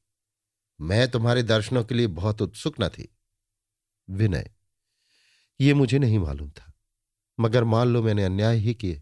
मैं 0.80 1.10
तुम्हारे 1.12 1.44
दर्शनों 1.44 1.84
के 1.84 1.96
लिए 1.96 2.08
बहुत 2.08 2.42
उत्सुक 2.42 2.76
न 2.82 2.88
थी। 2.90 3.10
विनय। 4.10 4.52
ये 5.62 5.74
मुझे 5.74 6.00
नहीं 6.00 6.20
मालूम 6.20 6.50
था, 6.50 6.72
मगर 7.40 7.64
मान 7.64 7.88
लो 7.88 8.02
मैंने 8.04 8.24
अन्याय 8.24 8.58
ही 8.58 8.74
किए 8.74 9.02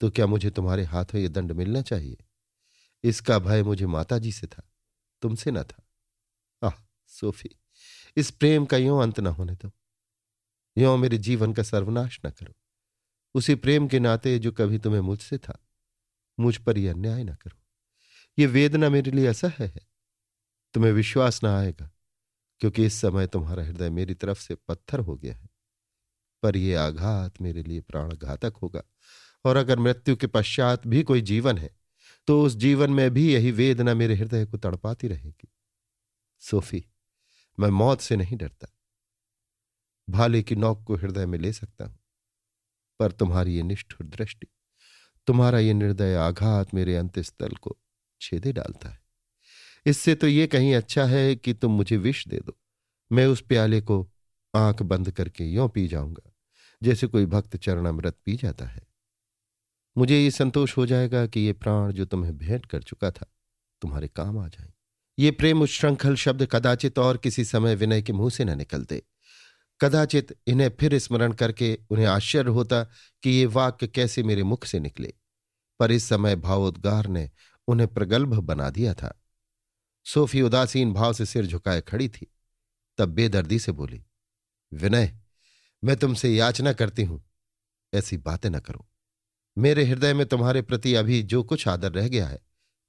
तो 0.00 0.10
क्या 0.10 0.26
मुझे 0.26 0.50
तुम्हारे 0.50 0.84
हाथों 0.84 1.20
ये 1.20 1.28
दंड 1.28 1.52
मिलना 1.52 1.82
चाहिए? 1.82 2.16
इसका 3.04 3.38
भय 3.38 3.62
मुझे 3.62 3.86
माता 3.86 4.18
जी 4.18 4.32
से 4.32 4.46
था, 4.46 4.62
तुमसे 5.22 5.50
न 5.50 5.62
था। 5.62 5.82
आह, 6.62 6.82
सोफी, 7.06 7.50
इस 8.16 8.30
प्रेम 8.30 8.66
का 8.66 8.76
यों 8.76 9.02
अंत 9.02 9.20
न 9.20 9.26
होने 9.26 9.54
दो। 9.54 9.70
यों 10.78 10.96
मेरे 10.96 11.18
जीवन 11.18 11.52
का 11.52 11.62
सर्वनाश 11.62 12.20
न 12.26 12.30
करो। 12.30 12.54
उसी 13.34 13.54
प्रेम 13.54 13.88
के 13.88 13.98
नाते 13.98 14.38
जो 14.38 14.52
कभी 14.52 14.78
तुम्हें 14.78 15.00
मुझसे 15.00 15.38
था, 15.38 15.58
मुझ 16.40 16.56
पर 16.56 16.78
यह 16.78 16.92
अन्याय 16.92 17.24
न 17.24 17.34
करो। 17.34 17.62
ये 18.38 18.46
वेदना 18.46 18.88
मेरे 18.90 19.10
लिए 19.10 19.26
असह्य 19.26 19.66
है। 19.66 19.88
तुम्हें 20.74 20.92
विश्वास 20.92 21.42
ना 21.42 21.58
आएगा, 21.58 21.90
क्योंकि 22.60 22.86
इस 22.86 22.94
समय 22.94 23.26
तुम्हारा 23.26 23.64
हृदय 23.64 23.90
मेरी 23.90 24.14
तरफ़ 24.14 24.40
से 24.40 24.54
पत्थर 24.54 25.00
हो 25.00 25.16
गया 25.16 25.34
है। 25.34 25.48
पर 26.42 26.56
यह 26.56 26.82
आघात 26.82 27.40
मेरे 27.40 27.62
लिए 27.62 27.80
प्राण 27.80 28.12
घातक 28.12 28.52
होगा। 28.62 28.82
और 29.44 29.56
अगर 29.56 29.78
मृत्यु 29.78 30.16
के 30.16 30.26
पश्चात 30.28 30.86
भी 30.86 31.02
कोई 31.02 31.20
जीवन 31.22 31.58
है 31.58 31.70
तो 32.28 32.40
उस 32.42 32.56
जीवन 32.56 32.90
में 32.90 33.10
भी 33.10 33.32
यही 33.32 33.50
वेदना 33.52 33.94
मेरे 33.94 34.14
हृदय 34.14 34.44
को 34.46 34.58
तड़पाती 34.58 35.08
रहेगी। 35.08 35.48
सोफी, 36.42 36.84
मैं 37.58 37.68
मौत 37.70 38.00
से 38.00 38.16
नहीं 38.16 38.36
डरता। 38.36 38.68
भाले 40.08 40.42
की 40.42 40.56
नौक 40.56 40.82
को 40.84 40.96
हृदय 40.96 41.26
में 41.26 41.38
ले 41.38 41.52
सकता 41.52 41.84
हूँ, 41.84 41.98
पर 43.00 43.12
तुम्हारी 43.12 43.54
ये 43.56 43.62
निष्ठुर 43.62 44.06
दृष्टि, 44.06 44.46
तुम्हारा 45.28 45.58
ये 45.58 45.72
निर्दय 45.74 46.14
आघात 46.16 46.74
मेरे 46.74 46.96
अंत्यस्थल 46.96 47.54
को 47.56 47.76
छेदे 48.20 48.52
डालता 48.52 48.88
है। 48.88 49.00
इससे 49.86 50.14
तो 50.14 50.26
ये 50.26 50.46
कहीं 50.46 50.74
अच्छा 50.74 51.04
है 51.04 51.34
कि 51.36 51.54
तुम 51.54 51.72
मुझे 51.72 51.96
विष 51.98 52.26
दे 52.28 52.38
दो। 52.38 52.56
मैं 53.10 53.26
उस 53.26 53.40
प्याले 53.42 53.80
को 53.80 54.00
आँख 54.54 54.82
बंद 54.84 55.10
करके 55.10 55.44
यों 55.44 55.68
पी 55.68 55.86
जाऊँगा, 55.88 56.32
जैसे 56.82 57.06
कोई 57.06 57.26
भक्त 57.26 57.56
चरणामृत 57.56 58.18
पी 58.24 58.36
जाता 58.36 58.66
है। 58.66 58.86
मुझे 59.98 60.24
ये 60.24 60.30
संतोष 60.30 60.76
हो 60.76 60.86
जाएगा 60.86 61.26
कि 61.26 61.40
ये 61.40 61.52
प्राण 61.52 61.92
जो 61.92 62.04
तुम्हें 62.04 62.38
भेंट 62.38 62.66
कर 62.66 62.82
चुका 62.82 63.10
था, 63.10 63.26
तुम्हारे 63.82 64.08
काम 64.08 64.38
आ 64.38 64.48
जाए। 64.48 64.72
ये 65.18 65.30
प्रेम 65.30 65.62
उच्छृंखल 65.62 66.16
शब्द 66.16 66.48
कदाचित 66.52 66.98
और 66.98 67.16
किसी 67.16 67.44
समय 67.44 67.74
विनय 67.74 68.02
के 68.02 68.12
मुँह 68.12 68.30
से 68.30 68.44
न 68.44 68.58
निकलते। 68.58 69.02
कदाचित 69.80 70.38
इन्हें 70.46 70.70
फिर 70.80 70.98
स्मरण 70.98 71.32
करके 71.32 71.78
उन्हें 71.90 72.06
आश्चर्य 72.06 72.50
होता 72.50 72.84
कि 73.22 73.30
ये 73.30 73.46
वाक्य 73.46 73.86
कैसे 73.86 74.22
मेरे 74.22 74.42
मुख 74.42 74.64
से 74.64 74.80
निकले। 74.80 75.14
पर 75.78 75.92
इस 75.92 76.04
समय 76.04 76.36
भावोद्गार 76.36 77.06
ने 77.06 77.30
उन्हें 77.68 77.94
प्रगल्भ 77.94 78.34
बना 78.34 78.70
दिया 78.70 78.94
था। 78.94 79.22
सोफी 80.04 80.42
उदासीन 80.42 80.92
भाव 80.92 81.12
से 81.12 81.26
सिर 81.26 81.46
झुकाए 81.46 81.80
खड़ी 81.80 82.08
थी। 82.08 82.34
तब 82.98 83.08
बेदर्दी 83.08 83.58
से 83.58 83.72
बोली, 83.72 84.04
विनय, 84.72 85.18
मैं 85.84 85.96
तुमसे 85.96 86.34
याचना 86.34 86.72
करती 86.72 87.02
हूँ। 87.02 87.24
ऐसी 87.94 88.16
बातें 88.16 88.50
न 88.50 88.58
करो। 88.58 88.86
मेरे 89.58 89.84
हृदय 89.84 90.14
में 90.14 90.26
तुम्हारे 90.26 90.62
प्रति 90.62 90.94
अभी 90.94 91.22
जो 91.24 91.42
कुछ 91.42 91.66
आदर 91.68 91.92
रह 91.92 92.08
गया 92.08 92.26
है, 92.26 92.40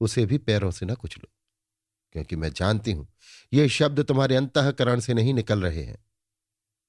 उसे 0.02 0.26
भी 0.26 0.38
पैरों 0.40 0.72
से 0.72 0.86
न 0.86 0.96
कुछ 0.96 1.18
लो, 1.18 1.30
क्योंकि 2.16 2.36
मैं 2.36 2.52
जानती 2.54 2.92
हूँ, 2.92 3.08
ये 3.54 3.68
शब्द 3.70 4.04
तुम्हारे 4.04 4.36
अंतकरण 4.36 5.00
से 5.00 5.14
नहीं 5.14 5.34
निकल 5.34 5.62
रहे 5.62 5.84
हैं। 5.84 5.98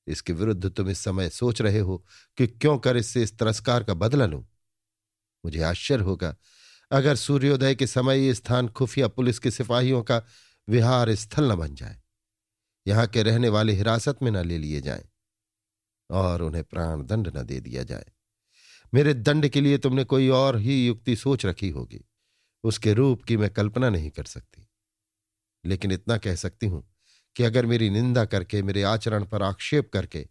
इसके 0.06 0.32
विरुद्ध 0.32 0.68
तुम 0.68 0.90
इस 0.90 0.98
समय 0.98 1.28
सोच 1.30 1.62
रहे 1.62 1.78
हो 1.78 1.96
कि 2.38 2.46
क्यों 2.46 2.78
कर 2.78 2.96
इससे 2.96 3.22
इस 3.22 3.36
तिरस्कार 3.38 3.84
का 3.84 3.94
बदला 3.94 4.26
लूँ? 4.26 4.44
मुझे 5.44 5.62
आश्चर्य 5.62 6.04
होगा, 6.04 6.34
अगर 6.90 7.16
सूर्योदय 7.16 7.74
के 7.74 7.86
समय 7.86 8.26
ये 8.26 8.34
स्थान 8.34 8.68
खुफिया 8.68 9.08
पुलिस 9.08 9.38
के 9.38 9.50
सिपाहियों 9.50 10.02
का 10.02 10.22
विहार 10.68 11.14
स्थल 11.14 11.52
न 11.52 11.56
बन 11.56 11.74
जाए, 11.74 12.00
यहाँ 12.86 13.06
के 13.06 13.22
रहने 13.22 13.48
वाले 13.48 13.72
हिरासत 13.72 14.22
में 14.22 14.30
न 14.30 14.44
ले 14.46 14.58
लिए 14.58 14.80
जाएँ, 14.80 15.04
और 16.10 16.42
उन्हें 16.42 16.64
प्राण 16.64 17.06
दंड 17.06 17.32
न 17.36 17.42
दे 17.42 17.60
दिया 17.60 17.82
जाए। 17.82 18.10
मेरे 18.94 19.14
दंड 19.14 19.48
के 19.48 19.60
लिए 19.60 19.78
तुमने 19.78 20.04
कोई 20.04 20.28
और 20.28 20.58
ही 20.58 20.86
युक्ति 20.86 21.16
सोच 21.16 21.46
रखी 21.46 21.68
होगी। 21.68 22.04
उसके 22.64 22.92
रूप 22.92 23.22
की 23.22 23.36
मैं 23.36 23.50
कल्पना 23.50 23.88
नहीं 23.90 24.10
कर 24.10 24.24
सकती। 24.24 24.66
लेकिन 25.64 25.92
इतना 25.92 26.16
कह 26.18 26.34
सकती 26.34 26.66
हूँ 26.66 26.82
कि 27.36 27.42
अगर 27.42 27.66
मेरी 27.66 27.90
निंदा 27.90 28.24
करके, 28.24 28.62
मेरे 28.62 28.82
आचरण 28.82 29.24
पर 29.24 29.42
आक्षेप 29.42 29.90
करके 29.92 30.26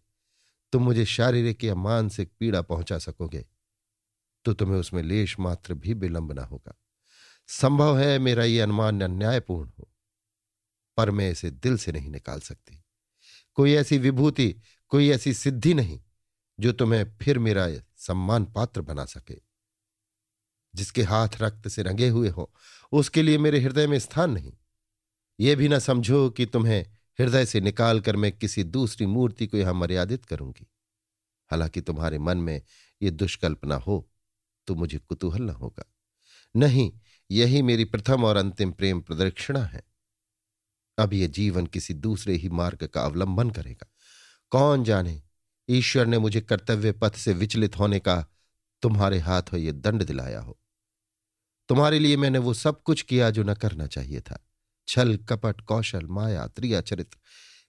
तुम 0.72 0.82
मुझे 0.82 1.04
शारीरिक 1.04 1.64
या 1.64 1.74
मानसिक 1.74 2.32
पीड़ा 2.40 2.62
पहुँचा 2.62 2.98
सकोगे 2.98 3.46
तो 4.44 4.52
तुम्हें 4.52 4.78
उसमें 4.80 5.02
लेश 5.02 5.38
मात्र 5.38 5.74
भी 5.74 5.94
विलंब 5.94 6.32
ना 6.32 6.42
होगा। 6.42 6.74
संभव 7.48 7.98
है 7.98 8.18
मेरा 8.18 8.44
यह 8.44 8.62
अनुमान 8.62 9.00
अन्यायपूर्ण 9.00 9.70
हो, 9.78 9.88
पर 10.96 11.10
मैं 11.10 11.30
इसे 11.30 11.50
दिल 11.50 11.76
से 11.76 11.92
नहीं 11.92 12.10
निकाल 12.10 12.40
सकती। 12.40 12.82
कोई 13.54 13.74
ऐसी 13.74 13.98
विभूति, 13.98 14.54
कोई 14.88 15.10
ऐसी 15.10 15.34
सिद्धि 15.34 15.74
नहीं, 15.74 16.00
जो 16.60 16.72
तुम्हें 16.72 17.04
फिर 17.18 17.38
मेरा 17.38 17.68
सम्मान 18.00 18.44
पात्र 18.44 18.80
बना 18.80 19.04
सके। 19.04 19.36
जिसके 20.74 21.02
हाथ 21.02 21.28
रक्त 21.40 21.68
से 21.68 21.82
रंगे 21.82 22.08
हुए 22.08 22.28
हो, 22.28 22.52
उसके 22.92 23.22
लिए 23.22 23.38
मेरे 23.38 23.60
हृदय 23.60 23.86
में 23.86 23.98
स्थान 23.98 24.30
नहीं। 24.30 24.52
ये 25.40 25.56
भी 25.56 25.68
ना 25.68 25.78
समझो 25.78 26.30
कि 26.30 26.46
तुम्हें 26.46 26.86
हृदय 27.20 27.46
से 27.46 27.60
निकाल 27.60 28.00
कर 28.00 28.16
मैं 28.16 28.32
किसी 28.32 28.64
दूसरी 28.64 29.06
मूर्ति 29.06 29.46
को 29.46 29.56
यहाँ 29.56 29.74
मर्यादित 29.74 30.24
करूँगी। 30.24 30.66
हालाँकि 31.50 31.80
तुम्हारे 31.80 32.18
मन 32.18 32.38
में 32.38 32.62
ये 33.02 33.10
दुष्कल्पना 33.10 33.74
हो 33.74 34.10
तो 34.66 34.74
मुझे 34.74 34.98
कुतूहल 34.98 35.42
न 35.42 35.50
होगा। 35.50 35.84
नहीं, 36.56 36.92
यही 37.30 37.62
मेरी 37.62 37.84
प्रथम 37.84 38.24
और 38.24 38.36
अंतिम 38.36 38.72
प्रेम 38.72 39.00
प्रदक्षिणा 39.00 39.62
है। 39.64 39.82
अब 40.98 41.12
यह 41.12 41.26
जीवन 41.26 41.66
किसी 41.66 41.94
दूसरे 41.94 42.34
ही 42.34 42.48
मार्ग 42.48 42.86
का 42.86 43.02
अवलंबन 43.02 43.50
करेगा। 43.50 43.90
कौन 44.50 44.84
जाने 44.84 45.22
ईश्वर 45.70 46.06
ने 46.06 46.18
मुझे 46.18 46.40
कर्तव्य 46.40 46.92
पथ 46.92 47.16
से 47.16 47.32
विचलित 47.32 47.78
होने 47.78 47.98
का 47.98 48.24
तुम्हारे 48.82 49.18
हाथ 49.18 49.52
हो 49.52 49.56
यह 49.56 49.72
दंड 49.74 50.02
दिलाया 50.02 50.40
हो। 50.40 50.58
तुम्हारे 51.68 51.98
लिए 51.98 52.16
मैंने 52.16 52.38
वो 52.38 52.54
सब 52.54 52.82
कुछ 52.82 53.02
किया 53.02 53.30
जो 53.30 53.42
न 53.42 53.54
करना 53.54 53.86
चाहिए 53.86 54.20
था। 54.20 54.38
छल, 54.88 55.16
कपट, 55.28 55.60
कौशल, 55.60 56.06
माया 56.06 56.46
त्रिया 56.46 56.80
चरित्र 56.80 57.18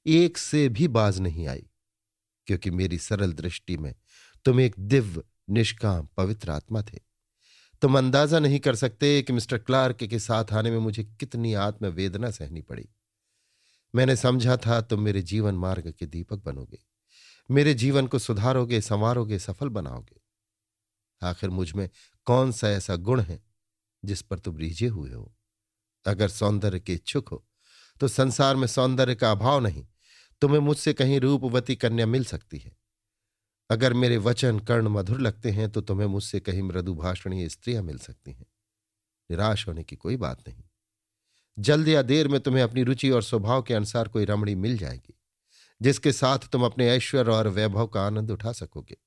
एक 0.06 0.38
से 0.38 0.68
भी 0.70 0.88
बाज 0.90 1.20
नहीं 1.20 1.48
आई, 1.48 1.66
क्योंकि 2.48 2.72
मेरी 2.72 2.98
सरल 2.98 3.34
दृष्टि 3.34 3.78
में 3.78 3.94
तुम 4.46 4.60
एक 4.60 4.76
दिव्य, 4.80 5.24
निष्काम, 5.50 6.08
पवित्र 6.18 6.52
आत्मा 6.52 6.82
थे। 6.84 7.00
तुम 7.82 7.98
अंदाज़ा 7.98 8.40
नहीं 8.40 8.60
कर 8.60 8.76
सकते 8.76 9.22
कि 9.22 9.34
मिस्टर 9.34 9.58
क्लार्क 9.58 10.04
के 10.04 10.20
साथ 10.20 10.54
आने 10.54 10.72
में 10.72 10.78
मुझे 10.80 11.04
कितनी 11.04 11.54
आत्मवेदना 11.60 12.32
सहनी 12.32 12.62
पड़ी। 12.62 12.88
मैंने 13.94 14.16
समझा 14.16 14.58
था 14.58 14.80
तुम 14.82 15.02
मेरे 15.02 15.22
जीवन 15.24 15.56
मार्ग 15.56 15.94
के 16.00 16.06
दीपक 16.08 16.44
बनोगे। 16.46 16.80
मेरे 17.52 17.74
जीवन 17.74 18.08
को 18.08 18.20
सुधारोगे, 18.20 18.82
संवारोगे, 18.82 19.40
सफल 19.40 19.70
बनाओगे। 19.70 20.20
आखिर 21.22 21.50
मुझमें 21.50 21.90
कौन 22.26 22.52
सा 22.52 22.70
ऐसा 22.70 22.96
गुण 22.96 23.22
है, 23.22 23.44
जिस 24.06 24.22
पर 24.22 24.40
तुम 24.40 24.58
रीझे 24.58 24.88
हुए 24.88 25.12
हो? 25.12 25.36
अगर 26.06 26.30
सौंदर्य 26.30 26.80
के 26.80 26.94
इच्छुक 26.94 27.30
हो 27.30 27.46
तो 28.00 28.08
संसार 28.08 28.56
में 28.56 28.68
सौंदर्य 28.68 29.16
का 29.16 29.32
अभाव 29.32 29.60
नहीं। 29.60 29.86
तुम्हें 30.42 30.60
मुझसे 30.60 30.94
कहीं 30.94 31.20
रूपवती 31.20 31.76
कन्या 31.76 32.06
मिल 32.06 32.24
सकती 32.26 32.58
है। 32.58 32.72
अगर 33.70 33.94
मेरे 33.94 34.18
वचन 34.18 34.60
कर्ण 34.60 34.88
मधुर 34.88 35.20
लगते 35.22 35.52
हैं 35.52 35.70
तो 35.72 35.82
तुम्हें 35.82 36.08
मुझसे 36.08 36.40
कहीं 36.40 36.62
मृदु 36.62 36.96
भाषणीय 36.96 37.50
स्त्रियाँ 37.50 37.84
मिल 37.84 37.98
सकती 37.98 38.34
हैं। 38.34 38.46
निराश 39.32 39.68
होने 39.68 39.84
की 39.84 39.96
कोई 39.96 40.18
बात 40.18 40.48
नहीं। 40.48 40.64
जल्द 41.60 41.88
या 41.88 42.02
देर 42.02 42.28
में 42.28 42.40
तुम्हें 42.40 42.64
अपनी 42.64 42.84
रुचि 42.84 43.10
और 43.10 43.24
स्वभाव 43.24 43.62
के 43.62 43.74
अनुसार 43.74 44.08
कोई 44.08 44.26
रमणी 44.26 44.56
मिल 44.56 44.78
जाएगी। 44.78 45.21
जिसके 45.82 46.12
साथ 46.12 46.40
तुम 46.40 46.66
अपने 46.66 46.90
ऐश्वर्य 46.90 47.32
और 47.32 47.48
वैभव 47.48 47.88
का 47.88 48.06
आनंद 48.06 48.32
उठा 48.32 48.52
सकोगे। 48.52 48.98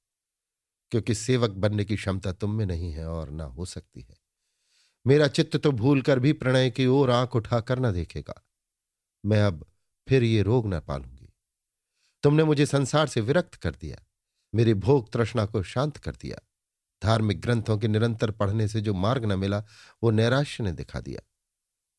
क्योंकि 0.91 1.15
सेवक 1.15 1.51
बनने 1.51 1.85
की 1.85 1.97
क्षमता 1.97 2.33
तुम 2.33 2.51
में 2.51 2.67
नहीं 2.67 2.93
है 2.93 3.09
और 3.09 3.31
ना 3.31 3.45
हो 3.45 3.65
सकती 3.65 4.01
है। 4.01 4.17
मेरा 5.07 5.29
चित्त 5.29 5.57
तो 5.57 5.73
भूल 5.73 6.03
कर 6.03 6.19
भी 6.19 6.33
प्रणय 6.33 6.71
की 6.71 6.87
ओर 6.87 7.11
आँख 7.11 7.37
उठाकर 7.37 7.79
न 7.79 7.93
देखेगा। 7.93 8.47
मैं 9.25 9.43
अब 9.43 9.67
फिर 10.09 10.23
ये 10.23 10.43
रोग 10.43 10.67
न 10.67 10.81
पालूँगी। 10.81 11.33
तुमने 12.23 12.45
मुझे 12.45 12.67
संसार 12.67 13.07
से 13.07 13.21
विरक्त 13.21 13.55
कर 13.55 13.71
दिया। 13.71 14.07
मेरी 14.55 14.75
भोग 14.75 15.13
तृष्णा 15.13 15.47
को 15.47 15.63
शांत 15.63 15.97
कर 15.97 16.13
दिया। 16.13 16.39
धार्मिक 17.03 17.41
ग्रंथों 17.41 17.79
के 17.79 17.89
निरंतर 17.89 18.31
पढ़ने 18.31 18.69
से 18.69 18.81
जो 18.81 18.95
मार्ग 18.95 19.25
न 19.25 19.39
मिला, 19.39 19.65
वो 20.03 20.11
नैराश्य 20.11 20.65
ने 20.65 20.73
दिखा 20.73 21.01
दिया। 21.01 21.21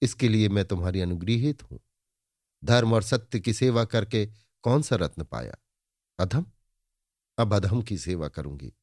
इसके 0.02 0.30
लिए 0.30 0.50
मैं 0.50 0.66
तुम्हारी 0.66 1.02
अनुग्रहित 1.02 1.64
हूँ। 1.64 1.80
धर्म 2.64 2.94
और 2.94 3.04
सत्य 3.04 3.40
की 3.40 3.54
सेवा 3.54 3.86
करके 3.86 4.30
कौन 4.66 4.82
सा 4.82 4.96
रत्न 4.96 5.24
पाया? 5.24 5.56
अधम? 6.20 6.46
अब 7.38 7.54
अधम 7.54 7.82
की 7.82 7.98
सेवा 7.98 8.28
करूँगी। 8.28 8.74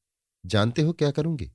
जानते 0.46 0.82
हो 0.82 0.92
क्या 0.92 1.10
करूँगी? 1.10 1.52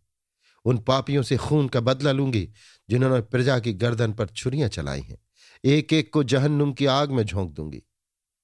उन 0.66 0.78
पापियों 0.78 1.24
से 1.24 1.38
खून 1.38 1.68
का 1.68 1.80
बदला 1.80 2.12
लूँगी, 2.12 2.50
जिन्होंने 2.90 3.22
प्रजा 3.22 3.60
की 3.60 3.74
गर्दन 3.74 4.14
पर 4.14 4.28
छुरियाँ 4.28 4.70
चलाई 4.70 5.02
हैं। 5.02 5.18
एक 5.66 5.94
एक 5.94 6.14
को 6.14 6.24
जहन्नुम 6.24 6.74
की 6.74 6.86
आग 6.86 7.12
में 7.12 7.24
झोंक 7.24 7.52
दूँगी। 7.52 7.84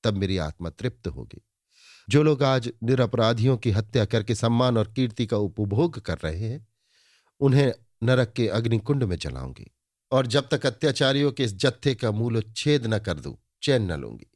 तब 0.03 0.13
मेरी 0.13 0.37
आत्मा 0.37 0.69
तृप्त 0.69 1.07
होगी। 1.07 1.41
जो 2.09 2.23
लोग 2.23 2.43
आज 2.43 2.71
निरपराधियों 2.83 3.57
की 3.57 3.71
हत्या 3.71 4.05
करके 4.05 4.35
सम्मान 4.35 4.77
और 4.77 4.93
कीर्ति 4.93 5.25
का 5.25 5.37
उपभोग 5.37 5.99
कर 5.99 6.17
रहे 6.17 6.49
हैं, 6.49 6.67
उन्हें 7.39 7.73
नरक 8.03 8.33
के 8.33 8.47
अग्निकुंड 8.47 9.03
में 9.03 9.17
चलाऊँगी 9.17 9.71
और 10.11 10.27
जब 10.27 10.49
तक 10.49 10.65
अत्याचारियों 10.65 11.31
के 11.31 11.43
इस 11.43 11.53
जत्थे 11.53 11.95
का 11.95 12.11
मूल 12.11 12.37
उच्छेद 12.37 12.87
न 12.87 12.99
कर 12.99 13.19
दूँ, 13.19 13.37
चैन 13.63 13.91
न 13.91 13.95
लूँगी। 13.95 14.32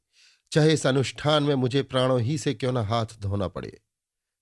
चाहे 0.51 0.73
इस 0.73 0.85
अनुष्ठान 0.87 1.43
में 1.43 1.55
मुझे 1.55 1.83
प्राणों 1.83 2.19
ही 2.21 2.37
से 2.37 2.53
क्यों 2.53 2.71
ना 2.71 2.81
हाथ 2.83 3.19
धोना 3.19 3.47
पड़े, 3.47 3.77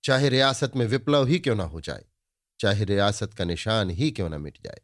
चाहे 0.04 0.30
रियासत 0.30 0.76
में 0.76 0.86
विप्लव 0.88 1.26
ही 1.28 1.40
क्यों 1.40 1.56
ना 1.56 1.64
हो 1.64 1.82
जाए, 1.82 2.06
चाहे 2.60 2.86
रियासत 2.86 3.34
का 3.34 3.46
निशान 3.46 3.90
ही 3.90 4.12
क्यों 4.12 4.30
ना 4.30 4.38
मिट 4.38 4.58
जाए। 4.64 4.82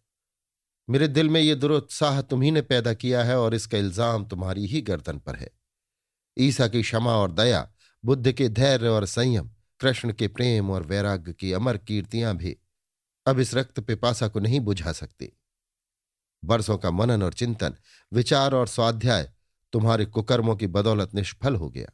मेरे 0.88 1.07
दिल 1.07 1.29
में 1.29 1.41
यह 1.41 1.55
दुरुत्साह 1.55 2.21
तुम्ही 2.21 2.51
ने 2.51 2.62
पैदा 2.63 2.93
किया 2.93 3.23
है 3.23 3.38
और 3.39 3.55
इसका 3.55 3.77
इल्ज़ाम 3.77 4.25
तुम्हारी 4.25 4.65
ही 4.65 4.81
गर्दन 4.81 5.19
पर 5.19 5.36
है। 5.36 5.49
ईसा 6.38 6.67
की 6.67 6.81
क्षमा 6.81 7.15
और 7.15 7.31
दया, 7.31 7.67
बुद्ध 8.03 8.31
के 8.31 8.47
धैर्य 8.49 8.88
और 8.88 9.05
संयम, 9.05 9.49
कृष्ण 9.79 10.13
के 10.13 10.27
प्रेम 10.27 10.71
और 10.71 10.84
वैराग्य 10.84 11.34
की 11.34 11.51
अमर 11.53 11.77
कीर्तियाँ 11.77 12.36
भी 12.38 12.57
अब 13.25 13.39
इस 13.39 13.53
रक्त 13.55 13.79
पिपासा 13.79 14.27
को 14.27 14.39
नहीं 14.39 14.60
बुझा 14.60 14.91
सकती। 14.91 15.31
बरसों 16.43 16.77
का 16.77 16.91
मनन 16.91 17.23
और 17.23 17.34
चिंतन, 17.34 17.75
विचार 18.12 18.53
और 18.53 18.67
स्वाध्याय 18.67 19.31
तुम्हारे 19.73 20.05
कुकर्मों 20.05 20.55
की 20.55 20.67
बदौलत 20.67 21.15
निष्फल 21.15 21.55
हो 21.55 21.69
गया। 21.69 21.88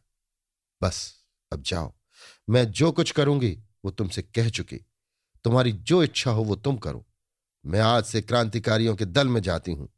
बस, 0.82 1.26
अब 1.54 1.62
जाओ। 1.62 1.94
मैं 2.50 2.72
जो 2.72 2.92
कुछ 2.92 3.12
करूँगी, 3.12 3.63
वो 3.86 3.92
तुमसे 3.92 4.22
कह 4.22 4.50
चुकी। 4.50 4.78
तुम्हारी 5.44 5.72
जो 5.72 6.04
इच्छा 6.04 6.32
हो, 6.32 6.44
वो 6.44 6.56
तुम 6.56 6.78
करो। 6.78 7.08
मैं 7.66 7.80
आज 7.80 8.06
से 8.06 8.22
क्रांतिकारियों 8.22 8.96
के 8.96 9.06
दल 9.06 9.28
में 9.28 9.42
जाती 9.42 9.72
हूँ। 9.72 9.90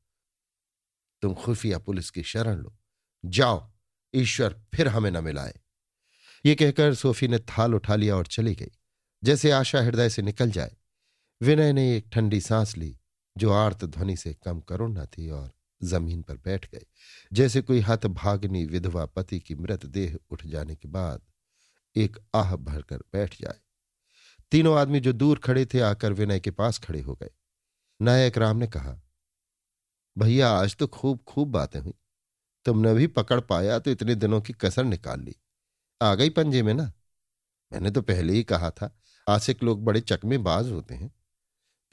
तुम 1.22 1.34
खुफिया 1.34 1.80
पुलिस 1.80 2.10
की 2.10 2.24
शरण 2.24 2.56
लो। 2.56 2.78
जाओ, 3.26 3.72
ईश्वर 4.16 4.62
फिर 4.76 4.88
हमें 4.88 5.12
न 5.12 5.24
मिलाए। 5.24 5.60
ये 6.46 6.56
कहकर 6.56 6.96
सोफी 6.96 7.28
ने 7.28 7.40
थाल 7.40 7.76
उठा 7.76 7.96
लिया 7.96 8.16
और 8.16 8.28
चली 8.28 8.56
गई। 8.56 8.72
जैसे 9.24 9.52
आशा 9.52 9.82
हृदय 9.82 10.10
से 10.10 10.22
निकल 10.22 10.52
जाए। 10.52 10.76
विनय 11.42 11.74
ने 11.74 11.98
एक 11.98 12.10
ठंडी 12.14 12.42
सांस 12.42 12.78
ली, 12.78 13.00
जो 13.38 13.52
आर्त 13.52 13.86
ध्वनि 13.86 14.18
से 14.18 14.34
कम 14.34 14.60
करुण 14.60 14.98
न 14.98 15.06
थी 15.06 15.30
और 15.30 15.52
ज़मीन 15.82 16.22
पर 16.22 16.38
बैठ 16.38 16.70
गए। 16.72 16.86
जैसे 17.34 17.62
कोई 17.62 17.80
हथ 17.80 18.06
भागनी 18.06 18.66
विधवा 18.66 19.06
पति 19.06 19.40
की 19.40 19.56
मृतदेह 19.56 20.18
उठ 20.32 20.46
जाने 20.46 20.76
के 20.76 20.88
बाद 20.88 21.22
एक 21.96 22.18
आह 22.36 22.56
भरकर 22.56 22.98
बैठ 23.14 23.42
जाए। 23.42 23.60
तीनों 24.52 24.78
आदमी 24.78 25.00
जो 25.00 25.14
दूर 25.14 25.40
खड़े 25.40 25.66
थे 25.66 25.80
आकर 25.80 26.14
विनय 26.14 26.40
के 26.40 26.52
पास 26.52 26.78
खड़े 26.80 27.02
हो 27.02 27.16
गए। 27.16 27.30
नायक 28.00 28.38
राम 28.38 28.58
ने 28.58 28.68
कहा, 28.68 29.00
भैया, 30.18 30.50
आज 30.50 30.76
तो 30.76 30.88
खूब 30.88 31.20
खूब 31.28 31.48
बातें 31.48 31.80
हुई। 31.80 31.94
तुमने 32.66 32.94
भी 32.94 33.08
पकड़ 33.08 33.40
पाया 33.40 33.80
तो 33.80 33.92
इतने 33.92 34.16
दिनों 34.16 34.42
की 34.42 34.54
कसर 34.54 34.84
निकाल 34.84 35.22
ली। 35.22 35.36
आ 36.02 36.14
गई 36.16 36.30
पंजे 36.30 36.64
में 36.64 36.74
ना? 36.74 36.92
मैंने 37.72 37.92
तो 37.92 38.02
पहले 38.02 38.34
ही 38.34 38.44
कहा 38.44 38.70
था 38.72 38.96
आशिक 39.28 39.64
लोग 39.64 39.84
बड़े 39.86 40.02
चकमेबाज 40.02 40.72
होते 40.72 40.96
हैं। 40.96 41.10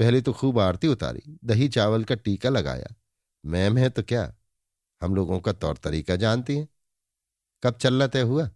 पहले 0.01 0.21
तो 0.21 0.33
खूब 0.33 0.59
आरती 0.59 0.89
उतारी, 0.89 1.39
दही 1.45 1.69
चावल 1.69 2.05
का 2.05 2.15
टीका 2.15 2.49
लगाया। 2.49 2.95
मैम 3.47 3.79
है 3.79 3.91
तो 3.91 4.03
क्या? 4.03 4.37
हम 5.03 5.15
लोगों 5.15 5.41
का 5.41 5.53
तौर 5.53 5.77
तरीका 5.77 6.17
जानती 6.17 6.57
हैं। 6.57 6.69
कब 7.63 7.79
चलना 7.79 8.07
तय 8.07 8.21
हुआ? 8.21 8.51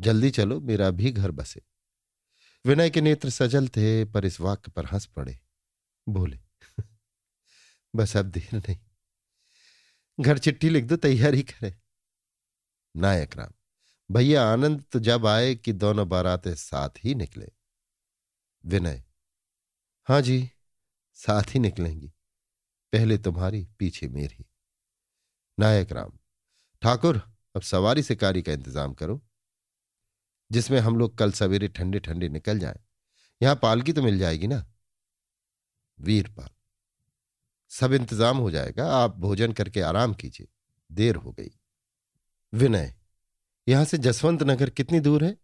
जल्दी 0.00 0.30
चलो, 0.30 0.60
मेरा 0.60 0.90
भी 0.90 1.10
घर 1.10 1.30
बसे। 1.30 1.62
विनय 2.66 2.90
के 2.90 3.00
नेत्र 3.00 3.30
सजल 3.30 3.68
थे, 3.68 4.04
पर 4.04 4.24
इस 4.24 4.40
वाक्य 4.40 4.70
पर 4.70 4.86
हंस 4.86 5.06
पड़े। 5.06 5.40
बोले, 6.08 6.38
बस 7.96 8.16
अब 8.16 8.26
देर 8.26 8.56
नहीं। 8.56 8.78
घर 10.20 10.38
चिट्ठी 10.38 10.68
लिख 10.68 10.84
दो, 10.84 10.96
तैयारी 10.96 11.42
करे। 11.42 11.76
नायक 12.96 13.36
राम, 13.36 13.52
भैया 14.14 14.52
आनंद 14.52 14.84
तो 14.92 14.98
जब 14.98 15.26
आए 15.26 15.54
कि 15.54 15.72
दोनों 15.72 16.08
बारातें 16.08 16.54
साथ 16.54 16.90
ही 17.04 17.14
निकले। 17.14 17.52
विनय 18.64 19.04
हाँ 20.04 20.20
जी, 20.20 20.50
साथ 21.14 21.42
ही 21.42 21.60
निकलेंगी। 21.60 22.12
पहले 22.92 23.18
तुम्हारी 23.18 23.64
पीछे 23.78 24.08
मेरी। 24.08 24.44
नायक 25.58 25.92
राम, 25.92 26.10
ठाकुर, 26.82 27.16
अब 27.54 27.62
सवारी 27.62 28.02
से 28.02 28.14
कारी 28.16 28.42
का 28.42 28.52
इंतज़ाम 28.52 28.92
करो, 28.94 29.20
जिसमें 30.50 30.78
हम 30.80 30.96
लोग 30.98 31.16
कल 31.18 31.32
सवेरे 31.32 31.68
ठंडे 31.68 32.00
ठंडे 32.00 32.28
निकल 32.28 32.58
जाएँ। 32.58 32.80
यहाँ 33.40 33.58
पालकी 33.62 33.92
तो 33.92 34.02
मिल 34.02 34.18
जाएगी 34.18 34.46
ना? 34.46 34.64
वीरपाल 35.98 36.48
सब 37.70 37.92
इंतज़ाम 37.92 38.36
हो 38.36 38.50
जाएगा, 38.50 38.86
आप 38.86 39.16
भोजन 39.16 39.52
करके 39.52 39.80
आराम 39.80 40.14
कीजिए। 40.14 40.48
देर 40.90 41.16
हो 41.16 41.32
गई। 41.32 41.50
विनय, 42.52 42.94
यहाँ 43.66 43.84
से 43.84 43.98
जसवंत 43.98 44.42
नगर 44.42 44.70
कितनी 44.70 45.00
दूर 45.00 45.24
है? 45.24 45.36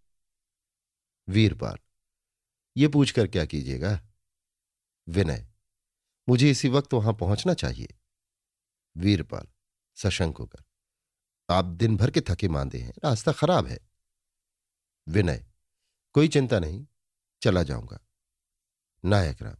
वीरपाल 1.28 1.78
ये 2.76 2.88
पूछकर 2.88 3.26
क्या 3.26 3.44
कीजिएगा? 3.44 4.00
विनय 5.06 5.46
मुझे 6.28 6.50
इसी 6.50 6.68
वक्त 6.68 6.94
वहाँ 6.94 7.12
पहुँचना 7.14 7.54
चाहिए। 7.54 7.94
वीरपाल, 8.96 9.46
सशंक 9.96 10.38
होकर, 10.38 10.62
आप 11.48 11.64
दिन 11.64 11.96
भर 11.96 12.10
के 12.10 12.20
थके 12.20 12.48
मांदे 12.48 12.78
हैं, 12.78 12.92
रास्ता 13.04 13.32
खराब 13.32 13.66
है। 13.66 13.78
विनय, 15.06 15.44
कोई 16.14 16.28
चिंता 16.28 16.58
नहीं, 16.58 16.86
चला 17.42 17.62
जाऊँगा। 17.62 17.98
नायक 19.04 19.42
राम, 19.42 19.56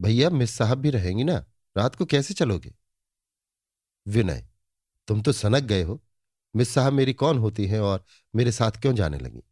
भैया 0.00 0.30
मिस 0.30 0.50
साहब 0.50 0.78
भी 0.78 0.90
रहेंगी 0.90 1.24
ना, 1.24 1.44
रात 1.76 1.94
को 1.94 2.04
कैसे 2.04 2.34
चलोगे? 2.34 2.74
विनय, 4.06 4.44
तुम 5.08 5.22
तो 5.22 5.32
सनक 5.32 5.62
गए 5.62 5.82
हो, 5.82 6.00
मिस 6.54 6.68
साहब 6.68 6.92
मेरी 6.92 7.12
कौन 7.14 7.38
होती 7.38 7.66
हैं 7.66 7.80
और 7.80 8.04
मेरे 8.34 8.52
साथ 8.52 8.80
क्यों 8.82 8.94
जाने 8.94 9.18
लगी? 9.18 9.42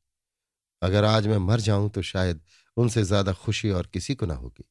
अगर 0.83 1.05
आज 1.05 1.27
मैं 1.27 1.38
मर 1.38 1.61
जाऊँ 1.61 1.90
तो 1.90 2.03
शायद 2.03 2.40
उनसे 2.77 3.03
ज़्यादा 3.05 3.33
खुशी 3.35 3.71
और 3.71 3.87
किसी 3.87 4.14
को 4.14 4.27
ना 4.27 4.35
होगी। 4.35 4.64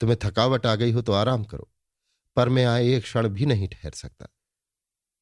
तुम्हें 0.00 0.18
थकावट 0.22 0.66
आ 0.66 0.74
गई 0.74 0.92
हो 0.92 1.02
तो 1.02 1.12
आराम 1.12 1.44
करो, 1.44 1.70
पर 2.36 2.48
मैं 2.48 2.64
आए 2.66 2.88
एक 2.88 3.02
क्षण 3.02 3.28
भी 3.28 3.46
नहीं 3.46 3.68
ठहर 3.68 3.90
सकता। 3.92 4.28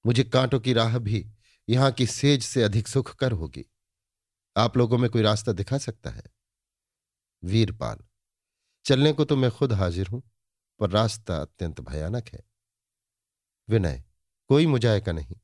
मुझे 0.04 0.24
कांटों 0.24 0.60
की 0.60 0.72
राह 0.72 0.98
भी 0.98 1.26
यहाँ 1.68 1.90
की 1.92 2.06
सेज 2.06 2.42
से 2.42 2.62
अधिक 2.62 2.88
सुख 2.88 3.14
कर 3.14 3.32
होगी। 3.32 3.64
आप 4.56 4.76
लोगों 4.76 4.98
में 4.98 5.08
कोई 5.10 5.22
रास्ता 5.22 5.52
दिखा 5.52 5.78
सकता 5.78 6.10
है? 6.10 6.22
वीरपाल, 7.42 7.98
चलने 8.86 9.12
को 9.12 9.24
तो 9.24 9.36
मैं 9.36 9.50
खुद 9.50 9.72
हाजिर 9.72 10.06
हूँ, 10.06 10.22
पर 10.80 10.90
रास्ता 10.90 11.36
अत्यंत 11.36 11.80
भयानक 11.80 12.28
है। 12.28 12.42
विनय, 13.68 14.02
कोई 14.50 14.66
मुजायका 14.66 15.12
नहीं। 15.12 15.36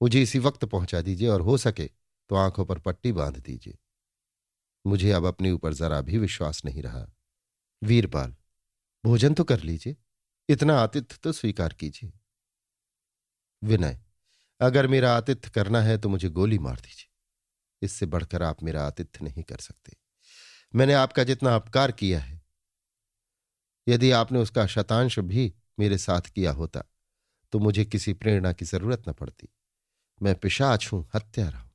मुझे 0.00 0.22
इसी 0.22 0.38
वक्त 0.38 0.64
पहुँचा 0.64 1.00
दीजिए 1.00 1.28
और 1.28 1.40
हो 1.40 1.56
सके 1.58 1.86
तो 2.30 2.36
आँखों 2.36 2.64
पर 2.64 2.78
पट्टी 2.78 3.12
बाँध 3.12 3.36
दीजिए। 3.38 3.78
मुझे 4.84 5.10
अब 5.12 5.24
अपने 5.26 5.50
ऊपर 5.50 5.74
जरा 5.74 6.00
भी 6.00 6.18
विश्वास 6.18 6.64
नहीं 6.64 6.82
रहा। 6.82 7.06
वीरपाल 7.82 8.34
भोजन 9.04 9.34
तो 9.34 9.44
कर 9.44 9.60
लीजिए, 9.60 9.96
इतना 10.48 10.78
आतिथ्य 10.78 11.18
तो 11.22 11.32
स्वीकार 11.32 11.72
कीजिए। 11.72 12.12
विनय, 13.62 13.98
अगर 14.60 14.86
मेरा 14.86 15.12
आतिथ्य 15.16 15.50
करना 15.50 15.80
है 15.82 15.96
तो 15.98 16.08
मुझे 16.08 16.28
गोली 16.30 16.58
मार 16.58 16.76
दीजिए। 16.76 17.08
इससे 17.82 18.06
बढ़कर 18.06 18.42
आप 18.42 18.62
मेरा 18.62 18.84
आतिथ्य 18.86 19.24
नहीं 19.24 19.42
कर 19.42 19.58
सकते। 19.58 19.96
मैंने 20.74 20.94
आपका 20.94 21.24
जितना 21.24 21.54
अपकार 21.54 21.92
किया 21.92 22.20
है, 22.20 22.40
यदि 23.86 24.10
आपने 24.12 24.38
उसका 24.38 24.66
शतांश 24.66 25.18
भी 25.20 25.52
मेरे 25.78 25.98
साथ 25.98 26.30
किया 26.30 26.52
होता 26.52 26.82
तो 27.52 27.58
मुझे 27.58 27.84
किसी 27.84 28.12
प्रेरणा 28.14 28.52
की 28.52 28.64
ज़रूरत 28.64 29.08
न 29.08 29.12
पड़ती। 29.12 29.48
मैं 30.20 30.34
पिशाच 30.34 30.88
हूँ, 30.92 31.08
हत्यारा 31.14 31.58
हूँ। 31.58 31.70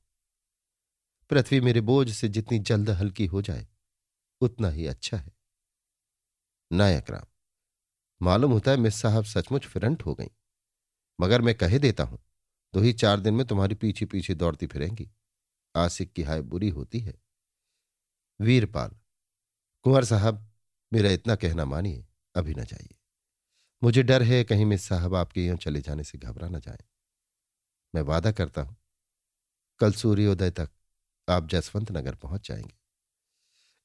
पृथ्वी 1.31 1.59
मेरे 1.61 1.81
बोझ 1.81 2.09
से 2.11 2.27
जितनी 2.29 2.59
जल्द 2.61 2.89
हल्की 2.91 3.25
हो 3.25 3.41
जाए, 3.41 3.67
उतना 4.41 4.69
ही 4.69 4.85
अच्छा 4.87 5.17
है। 5.17 5.34
नायक 6.71 7.09
राम। 7.09 7.25
मालूम 8.21 8.51
होता 8.51 8.71
है 8.71 8.77
मिस 8.77 8.95
साहब 8.95 9.23
सचमुच 9.23 9.65
फिरंट 9.65 10.05
हो 10.05 10.15
गई। 10.15 10.27
मगर 11.19 11.41
मैं 11.41 11.55
कहे 11.55 11.79
देता 11.79 12.03
हूँ, 12.03 12.19
दो 12.73 12.79
ही 12.79 12.93
चार 12.93 13.19
दिन 13.19 13.33
में 13.33 13.45
तुम्हारी 13.47 13.75
पीछे 13.75 14.05
पीछे 14.05 14.33
दौड़ती 14.35 14.67
फिरेंगी। 14.67 15.09
आसिक 15.75 16.13
की 16.13 16.23
हाय 16.23 16.41
बुरी 16.41 16.69
होती 16.69 16.99
है। 16.99 17.13
वीरपाल, 18.39 18.91
कुंवर 19.85 20.03
साहब, 20.03 20.51
मेरा 20.93 21.09
इतना 21.09 21.35
कहना 21.35 21.65
मानिए, 21.65 22.05
अभी 22.35 22.53
न 22.53 22.63
जाइए। 22.63 22.95
मुझे 23.83 24.03
डर 24.03 24.23
है 24.23 24.43
कहीं 24.43 24.65
मिस 24.65 24.87
साहब 24.87 25.15
आपके 25.15 25.45
यूँ 25.45 25.57
चले 25.57 25.81
जाने 25.81 26.03
से 26.03 26.17
घबरा 26.17 26.47
न 26.47 26.59
जाए। 26.59 26.83
मैं 27.95 28.01
वादा 28.01 28.31
करता 28.31 28.61
हूँ, 28.61 28.77
कल 29.79 29.91
सूर्योदय 29.91 30.51
तक 30.51 30.69
आप 31.29 31.47
जसवंत 31.47 31.91
नगर 31.91 32.15
पहुँच 32.15 32.47
जाएँगे। 32.47 32.77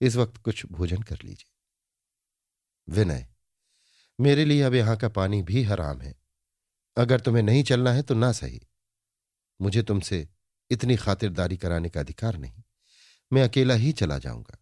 इस 0.01 0.17
वक्त 0.17 0.37
कुछ 0.37 0.67
भोजन 0.67 1.03
कर 1.03 1.19
लीजिए। 1.25 1.50
विनय, 2.91 3.27
मेरे 4.21 4.45
लिए 4.45 4.63
अब 4.63 4.75
यहाँ 4.75 4.97
का 4.97 5.09
पानी 5.09 5.43
भी 5.43 5.63
हराम 5.63 6.01
है। 6.01 6.15
अगर 6.97 7.21
तुम्हें 7.21 7.43
नहीं 7.43 7.63
चलना 7.65 7.93
है 7.93 8.03
तो 8.03 8.15
ना 8.15 8.33
सही। 8.33 8.61
मुझे 9.61 9.83
तुमसे 9.83 10.29
इतनी 10.71 10.97
खातिरदारी 10.97 11.57
कराने 11.57 11.91
का 11.91 12.01
अधिकार 12.01 12.37
नहीं। 12.37 12.63
मैं 13.33 13.43
अकेला 13.43 13.75
ही 13.75 13.93
चला 13.93 14.19
जाऊँगा। 14.19 14.59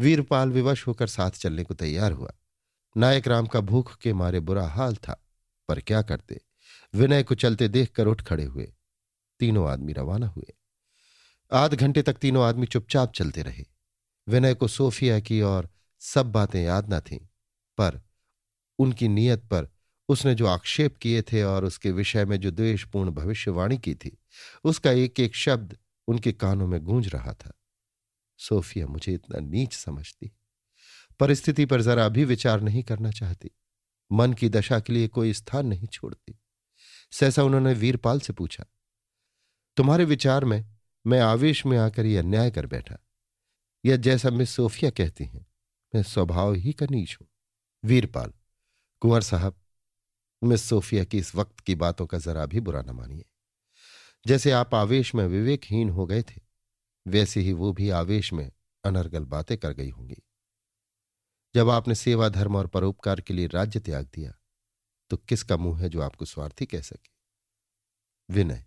वीरपाल 0.00 0.50
विवश 0.50 0.86
होकर 0.86 1.06
साथ 1.06 1.30
चलने 1.30 1.64
को 1.64 1.74
तैयार 1.74 2.12
हुआ। 2.12 2.34
नायक 2.96 3.28
राम 3.28 3.46
का 3.46 3.60
भूख 3.60 3.96
के 3.98 4.12
मारे 4.12 4.40
बुरा 4.40 4.68
हाल 4.68 4.96
था, 4.96 5.26
पर 5.68 5.80
क्या 5.80 6.02
करते? 6.02 6.40
विनय 6.94 7.22
को 7.22 7.34
चलते 7.34 7.68
देखकर 7.68 8.06
उठ 8.06 8.22
खड़े 8.22 8.44
हुए। 8.44 8.72
तीनों 9.40 9.68
आदमी 9.70 9.92
रवाना 9.92 10.26
हुए। 10.26 10.54
आध 11.52 11.74
घंटे 11.74 12.02
तक 12.02 12.12
तीनों 12.12 12.44
आदमी 12.44 12.66
चुपचाप 12.66 13.12
चलते 13.12 13.42
रहे। 13.42 13.64
विनय 14.28 14.54
को 14.54 14.68
सोफिया 14.68 15.20
की 15.20 15.40
और 15.40 15.75
सब 15.98 16.32
बातें 16.32 16.62
याद 16.62 16.94
न 16.94 17.00
थीं, 17.00 17.18
पर 17.78 18.00
उनकी 18.78 19.08
नीयत 19.08 19.44
पर 19.44 19.68
उसने 20.08 20.34
जो 20.34 20.46
आक्षेप 20.46 20.96
किए 20.96 21.22
थे 21.22 21.42
और 21.42 21.64
उसके 21.64 21.90
विषय 21.90 22.24
में 22.24 22.40
जो 22.40 22.50
द्वेषपूर्ण 22.50 23.10
भविष्यवाणी 23.10 23.78
की 23.78 23.94
थी, 23.94 24.18
उसका 24.64 24.90
एक 24.90 25.20
एक 25.20 25.34
शब्द 25.34 25.76
उनके 26.08 26.32
कानों 26.32 26.66
में 26.66 26.80
गूंज 26.80 27.08
रहा 27.08 27.32
था। 27.32 27.52
सोफिया 28.38 28.86
मुझे 28.86 29.14
इतना 29.14 29.38
नीच 29.38 29.74
समझती। 29.74 30.32
परिस्थिति 31.20 31.64
पर 31.66 31.82
जरा 31.82 32.08
भी 32.08 32.24
विचार 32.24 32.60
नहीं 32.60 32.82
करना 32.82 33.10
चाहती। 33.10 33.50
मन 34.12 34.32
की 34.32 34.48
दशा 34.48 34.80
के 34.80 34.92
लिए 34.92 35.08
कोई 35.08 35.32
स्थान 35.32 35.66
नहीं 35.66 35.86
छोड़ती। 35.86 36.38
सहसा 37.12 37.42
उन्होंने 37.42 37.72
वीरपाल 37.72 38.20
से 38.20 38.32
पूछा, 38.32 38.64
तुम्हारे 39.76 40.04
विचार 40.04 40.44
में 40.44 40.64
मैं 41.06 41.20
आवेश 41.20 41.66
में 41.66 41.78
आकर 41.78 42.06
यह 42.06 42.20
अन्याय 42.20 42.50
कर 42.50 42.66
बैठा? 42.66 42.96
या 43.84 43.96
जैसा 43.96 44.30
मिस 44.30 44.50
सोफिया 44.50 44.90
कहती 44.90 45.24
हैं 45.24 45.45
मैं 45.96 46.02
स्वभाव 46.02 46.54
ही 46.54 46.72
का 46.72 46.86
नीच 46.90 47.16
हूँ। 47.20 47.28
वीरपाल, 47.84 48.32
कुंवर 49.00 49.22
साहब, 49.22 49.54
मिस 50.42 50.64
सोफिया 50.64 51.04
की 51.04 51.18
इस 51.18 51.34
वक्त 51.34 51.60
की 51.60 51.74
बातों 51.74 52.06
का 52.06 52.18
जरा 52.18 52.46
भी 52.46 52.60
बुरा 52.60 52.82
न 52.82 52.90
मानिए। 52.90 53.24
जैसे 54.26 54.50
आप 54.50 54.74
आवेश 54.74 55.14
में 55.14 55.26
विवेकहीन 55.26 55.90
हो 55.90 56.06
गए 56.06 56.22
थे, 56.22 56.40
वैसे 57.06 57.40
ही 57.40 57.52
वो 57.52 57.72
भी 57.72 57.88
आवेश 57.90 58.32
में 58.32 58.52
अनर्गल 58.84 59.24
बातें 59.24 59.56
कर 59.58 59.72
गई 59.72 59.90
होंगी। 59.90 60.22
जब 61.54 61.70
आपने 61.70 61.94
सेवा, 61.94 62.28
धर्म 62.28 62.56
और 62.56 62.66
परोपकार 62.66 63.20
के 63.20 63.34
लिए 63.34 63.46
राज्य 63.46 63.80
त्याग 63.80 64.06
दिया 64.14 64.34
तो 65.10 65.16
किसका 65.16 65.56
मुँह 65.56 65.80
है 65.80 65.88
जो 65.88 66.02
आपको 66.02 66.24
स्वार्थी 66.24 66.66
कह 66.66 66.80
सके? 66.80 67.10
विनय, 68.30 68.64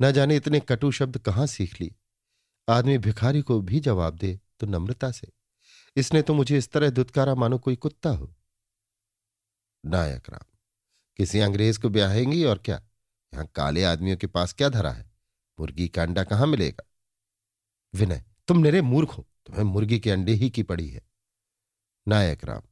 न 0.00 0.12
जाने 0.12 0.36
इतने 0.36 0.60
कटु 0.60 0.90
शब्द 0.92 1.18
कहाँ 1.18 1.46
सीख 1.46 1.80
ली 1.80 1.94
आदमी 2.68 2.98
भिखारी 2.98 3.42
को 3.42 3.60
भी 3.60 3.80
जवाब 3.80 4.16
दे 4.16 4.38
तो 4.60 4.66
नम्रता 4.66 5.10
से। 5.10 5.33
इसने 5.96 6.22
तो 6.22 6.34
मुझे 6.34 6.58
इस 6.58 6.70
तरह 6.72 6.90
धुतकारा 6.90 7.34
मानो 7.34 7.58
कोई 7.58 7.76
कुत्ता 7.76 8.10
हो। 8.10 8.34
नायक 9.84 10.30
राम, 10.30 10.44
किसी 11.18 11.40
अंग्रेज़ 11.40 11.80
को 11.80 11.88
ब्याहेंगी 11.88 12.44
और 12.44 12.58
क्या? 12.58 12.76
यहाँ 13.32 13.46
काले 13.54 13.84
आदमियों 13.84 14.16
के 14.16 14.26
पास 14.26 14.52
क्या 14.52 14.68
धरा 14.68 14.90
है? 14.90 15.10
मुर्गी 15.58 15.88
का 15.88 16.02
अंडा 16.02 16.24
कहाँ 16.24 16.46
मिलेगा? 16.46 16.84
विनय, 17.94 18.24
तुम 18.48 18.62
मेरे 18.62 18.80
मूर्ख 18.82 19.10
हो। 19.10 19.26
तुम्हें 19.46 19.64
मुर्गी 19.64 19.98
के 19.98 20.10
अंडे 20.10 20.32
ही 20.32 20.48
की 20.50 20.62
पड़ी 20.62 20.88
है। 20.88 21.02
नायक 22.06 22.44
राम, 22.44 22.62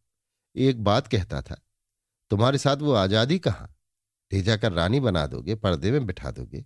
एक 0.57 0.83
बात 0.85 1.07
कहता 1.07 1.41
था, 1.43 1.57
तुम्हारे 2.31 2.59
साथ 2.59 2.77
वो 2.77 2.93
आज़ादी 2.95 3.39
कहाँ? 3.39 3.69
ले 4.31 4.41
जाकर 4.43 4.73
रानी 4.73 5.01
बना 5.01 5.27
दोगे, 5.27 5.55
पर्दे 5.55 5.91
में 5.91 6.07
बिठा 6.07 6.31
दोगे, 6.31 6.65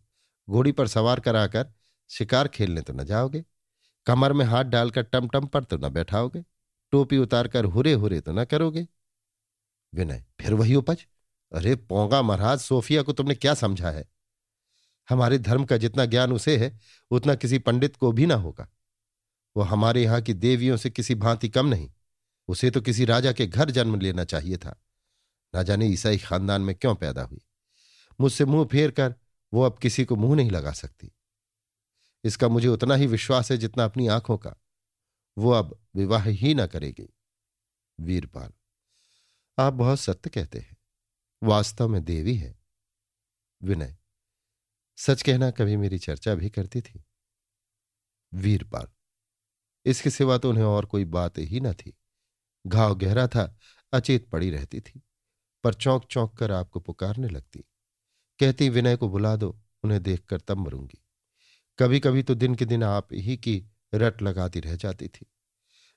घोड़ी 0.48 0.72
पर 0.72 0.88
सवार 0.88 1.20
कराकर 1.20 1.72
शिकार 2.10 2.48
खेलने 2.48 2.80
तो 2.80 2.92
न 2.92 3.04
जाओगे। 3.04 3.44
कमर 4.06 4.32
में 4.32 4.44
हाथ 4.44 4.64
डालकर 4.64 5.02
टम 5.02 5.28
टम 5.28 5.46
पर 5.46 5.64
तो 5.64 5.76
न 5.76 5.88
बैठाओगे, 5.88 6.44
टोपी 6.90 7.18
उतारकर 7.18 7.64
हुरे 7.64 7.92
हुरे 7.92 8.20
तो 8.20 8.32
न 8.32 8.44
करोगे। 8.44 8.88
विनय, 9.94 10.24
फिर 10.40 10.54
वही 10.54 10.74
उपज? 10.74 11.06
अरे, 11.52 11.76
पोंगा 11.76 12.22
महाराज, 12.22 12.58
सोफिया 12.58 13.02
को 13.02 13.12
तुमने 13.12 13.34
क्या 13.34 13.54
समझा 13.54 13.90
है? 13.90 14.08
हमारे 15.10 15.38
धर्म 15.38 15.64
का 15.64 15.76
जितना 15.76 16.04
ज्ञान 16.04 16.32
उसे 16.32 16.56
है, 16.56 16.80
उतना 17.10 17.34
किसी 17.34 17.58
पंडित 17.58 17.96
को 17.96 18.12
भी 18.12 18.26
ना 18.26 18.34
होगा। 18.34 18.68
वो 19.56 19.62
हमारे 19.62 20.02
यहाँ 20.02 20.20
की 20.20 20.34
देवियों 20.34 20.76
से 20.76 20.90
किसी 20.90 21.14
भांति 21.14 21.48
कम 21.48 21.66
नहीं। 21.66 21.92
उसे 22.48 22.70
तो 22.70 22.80
किसी 22.80 23.04
राजा 23.04 23.32
के 23.32 23.46
घर 23.46 23.70
जन्म 23.70 24.00
लेना 24.00 24.24
चाहिए 24.24 24.56
था। 24.56 24.82
ना 25.54 25.62
जाने 25.62 25.86
ईसाई 25.86 26.18
खानदान 26.18 26.60
में 26.60 26.74
क्यों 26.74 26.94
पैदा 26.94 27.22
हुई? 27.22 27.40
मुझसे 28.20 28.44
मुँह 28.44 28.66
फेर 28.66 28.90
कर, 28.90 29.14
वो 29.54 29.62
अब 29.62 29.78
किसी 29.78 30.04
को 30.04 30.16
मुँह 30.16 30.36
नहीं 30.36 30.50
लगा 30.50 30.72
सकती। 30.72 31.15
इसका 32.26 32.48
मुझे 32.48 32.68
उतना 32.68 32.94
ही 32.94 33.06
विश्वास 33.06 33.50
है 33.50 33.56
जितना 33.58 33.84
अपनी 33.84 34.06
आँखों 34.06 34.36
का। 34.38 34.54
वो 35.38 35.50
अब 35.50 35.78
विवाह 35.96 36.24
ही 36.24 36.54
ना 36.54 36.66
करेगी। 36.66 37.08
वीरपाल, 38.00 38.52
आप 39.58 39.72
बहुत 39.72 40.00
सत्य 40.00 40.30
कहते 40.30 40.58
हैं। 40.58 40.76
वास्तव 41.42 41.88
में 41.88 42.04
देवी 42.04 42.36
है। 42.36 42.58
विनय, 43.62 43.96
सच 44.98 45.22
कहना 45.22 45.50
कभी 45.50 45.76
मेरी 45.76 45.98
चर्चा 45.98 46.34
भी 46.34 46.50
करती 46.50 46.80
थी। 46.80 47.04
वीरपाल, 48.32 48.86
इसके 49.86 50.10
सिवा 50.10 50.38
तो 50.38 50.50
उन्हें 50.50 50.64
और 50.64 50.86
कोई 50.86 51.04
बात 51.04 51.38
ही 51.38 51.60
न 51.60 51.72
थी। 51.72 51.96
घाव 52.66 52.94
गहरा 52.94 53.28
था, 53.28 53.58
अचेत 53.92 54.28
पड़ी 54.30 54.50
रहती 54.50 54.80
थी, 54.80 55.02
पर 55.64 55.74
चौंक 55.74 56.04
चौंक 56.04 56.36
कर 56.38 56.52
आपको 56.52 56.80
पुकारने 56.80 57.28
लगती। 57.28 57.64
कहती, 58.40 58.68
विनय 58.68 58.96
को 58.96 59.08
बुला 59.08 59.36
दो, 59.36 59.60
उन्हें 59.84 60.02
देखकर 60.02 60.40
तब 60.40 60.56
मरूँगी। 60.56 61.05
कभी 61.78 62.00
कभी 62.00 62.22
तो 62.22 62.34
दिन 62.34 62.54
के 62.54 62.64
दिन 62.64 62.82
आप 62.82 63.08
ही 63.12 63.36
की 63.36 63.66
रट 63.94 64.22
लगाती 64.22 64.60
रह 64.60 64.76
जाती 64.76 65.08
थी। 65.08 65.26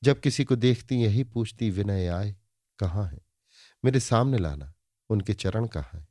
जब 0.03 0.19
किसी 0.19 0.43
को 0.43 0.55
देखती 0.55 0.95
यही 0.95 1.23
पूछती, 1.23 1.69
विनय 1.69 2.07
आए? 2.07 2.35
कहाँ 2.79 3.07
है? 3.07 3.19
मेरे 3.85 3.99
सामने 3.99 4.37
लाना। 4.37 4.73
उनके 5.09 5.33
चरण 5.33 5.67
कहाँ 5.67 5.89
हैं? 5.93 6.07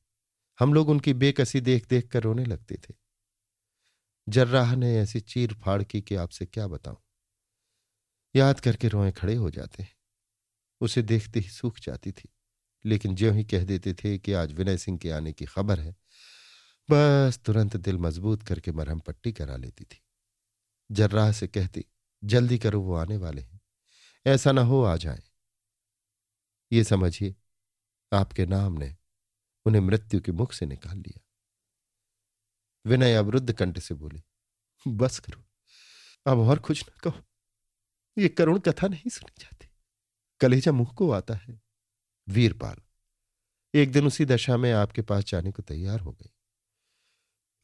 हम 0.59 0.75
लोग 0.75 0.89
उनकी 0.89 1.15
बेकसी 1.15 1.61
देख 1.61 1.89
देख 1.89 2.09
कर 2.09 2.23
रोने 2.23 2.45
लगते 2.45 2.75
थे। 2.75 2.95
जर्राह 4.29 4.77
ने 4.77 4.99
ऐसी 4.99 5.21
चीर 5.21 5.55
फाड़ 5.55 5.83
की 5.83 6.01
कि 6.01 6.15
आपसे 6.15 6.47
क्या 6.47 6.67
बताऊँ? 6.67 6.97
याद 8.37 8.61
करके 8.61 8.89
रोए 8.89 9.13
खड़े 9.13 9.35
हो 9.35 9.51
जाते 9.51 9.83
हैं। 9.83 9.97
उसे 10.81 11.03
देखते 11.03 11.41
ही 11.41 11.49
सूख 11.49 11.81
जाती 11.81 12.13
थी, 12.13 12.29
लेकिन 12.85 13.15
ज्यों 13.15 13.35
ही 13.35 13.45
कह 13.45 13.65
देते 13.65 13.95
थे 13.95 14.19
कि 14.19 14.33
आज 14.33 14.53
विनय 14.53 14.79
सिंह 14.79 14.99
के 14.99 15.11
आने 15.11 15.33
की 15.33 15.45
खबर 15.45 15.81
है 15.81 15.97
बस 16.91 17.39
तुरंत 17.47 17.77
दिल 17.77 17.99
मज़बूत 17.99 18.43
करके 18.43 18.73
मरहम 18.73 19.01
पट्टी 19.01 19.33
करा 19.33 19.57
लेती 19.57 19.85
थी। 19.85 20.03
जर्राह 20.91 21.33
से 21.33 21.49
कहती, 21.49 21.85
जल्दी 22.25 22.59
करो, 22.59 22.81
वो 22.81 22.95
आने 22.95 23.17
वाले 23.17 23.43
हैं। 23.43 23.61
ऐसा 24.27 24.53
ना 24.53 24.63
हो, 24.63 24.83
आ 24.83 24.97
जाए। 24.97 25.23
ये 26.73 26.85
समझिए, 26.85 27.35
आपके 28.13 28.47
नाम 28.47 28.73
ने 28.73 28.97
उन्हें 29.67 29.83
मृत्यु 29.83 30.21
के 30.21 30.33
मुख 30.33 30.53
से 30.53 30.67
निकाल 30.67 30.99
लिया। 30.99 31.21
विनय 32.87 33.15
अवरुद्ध 33.15 33.53
कंठ 33.53 33.79
से 33.79 33.95
बोले, 33.95 34.23
बस 34.87 35.19
करो, 35.19 35.45
अब 36.27 36.39
और 36.39 36.59
कुछ 36.59 36.83
ना 36.89 37.11
कहो। 37.11 37.25
ये 38.19 38.29
करुण 38.29 38.59
कथा 38.59 38.89
नहीं 38.89 39.11
सुनी 39.11 39.35
जाती। 39.39 39.69
कलेजा 40.41 40.73
मुँह 40.73 40.93
को 40.93 41.11
आता 41.11 41.35
है। 41.35 41.61
वीरपाल, 42.29 42.77
एक 43.75 43.93
दिन 43.93 44.07
उसी 44.07 44.25
दशा 44.25 44.57
में 44.57 44.73
आपके 44.73 45.03
पास 45.03 45.25
जाने 45.25 45.53
को 45.53 45.63
तैयार 45.63 46.01
हो 46.01 46.13
गई। 46.13 46.31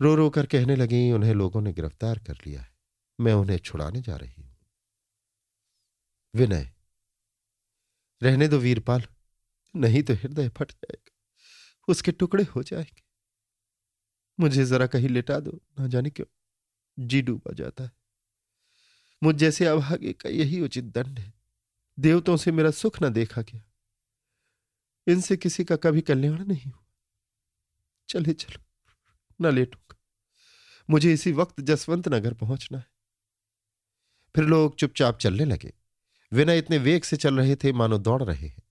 रो 0.03 0.15
रो 0.15 0.31
कर 0.31 0.47
कहने 0.47 0.77
लगी, 0.77 1.13
उन्हें 1.13 1.35
लोगों 1.35 1.61
ने 1.61 1.73
गिरफ़्तार 1.73 2.19
कर 2.19 2.35
लिया 2.47 2.61
है। 2.61 2.75
मैं 3.21 3.33
उन्हें 3.33 3.59
छुड़ाने 3.59 4.01
जा 4.01 4.17
रही 4.17 4.33
हूँ। 4.33 4.57
विनय, 6.35 6.73
रहने 8.23 8.49
दो 8.49 8.59
वीरपाल, 8.59 9.03
नहीं 9.77 10.03
तो 10.03 10.15
हृदय 10.15 10.49
फट 10.49 10.73
जाएगा। 10.73 11.11
उसके 11.89 12.13
टुकड़े 12.13 12.45
हो 12.45 12.63
जाएँगे। 12.63 13.03
मुझे 14.41 14.65
जरा 14.65 14.87
कहीं 14.87 15.09
लेटा 15.09 15.41
दो, 15.41 15.61
ना 15.81 15.87
जाने 15.87 16.11
क्यों 16.11 16.27
जी 16.99 17.23
डूबा 17.23 17.53
जाता 17.53 17.85
है। 17.85 17.93
मुझ 19.23 19.35
जैसे 19.35 19.67
अभागे 19.67 20.13
का 20.13 20.29
यही 20.29 20.61
उचित 20.61 20.85
दंड 20.85 21.19
है। 21.19 21.35
देवताओं 21.99 22.37
से 22.37 22.53
मेरा 22.53 22.71
सुख 22.71 23.03
ना 23.03 23.09
देखा 23.09 23.43
गया। 23.43 23.63
इनसे 25.07 25.37
किसी 25.37 25.65
का 25.65 25.77
कभी 25.77 26.01
कल्याण 26.01 26.45
नहीं 26.45 26.71
हुआ। 26.71 26.85
चले 28.09 28.33
चलो, 28.33 28.65
ना 29.41 29.51
लेटूँगा 29.51 29.84
मुझे 30.91 31.13
इसी 31.13 31.33
वक्त 31.33 31.61
जसवंत 31.61 32.09
नगर 32.09 32.35
पहुँचना 32.35 32.79
है। 32.79 32.87
फिर 34.35 34.45
लोग 34.45 34.77
चुपचाप 34.77 35.19
चलने 35.19 35.45
लगे। 35.45 35.73
विनय 36.33 36.59
इतने 36.59 36.79
वेग 36.79 37.03
से 37.03 37.17
चल 37.17 37.39
रहे 37.39 37.57
थे, 37.57 37.73
मानो 37.73 37.99
दौड़ 37.99 38.23
रहे 38.23 38.49
हैं। 38.49 38.63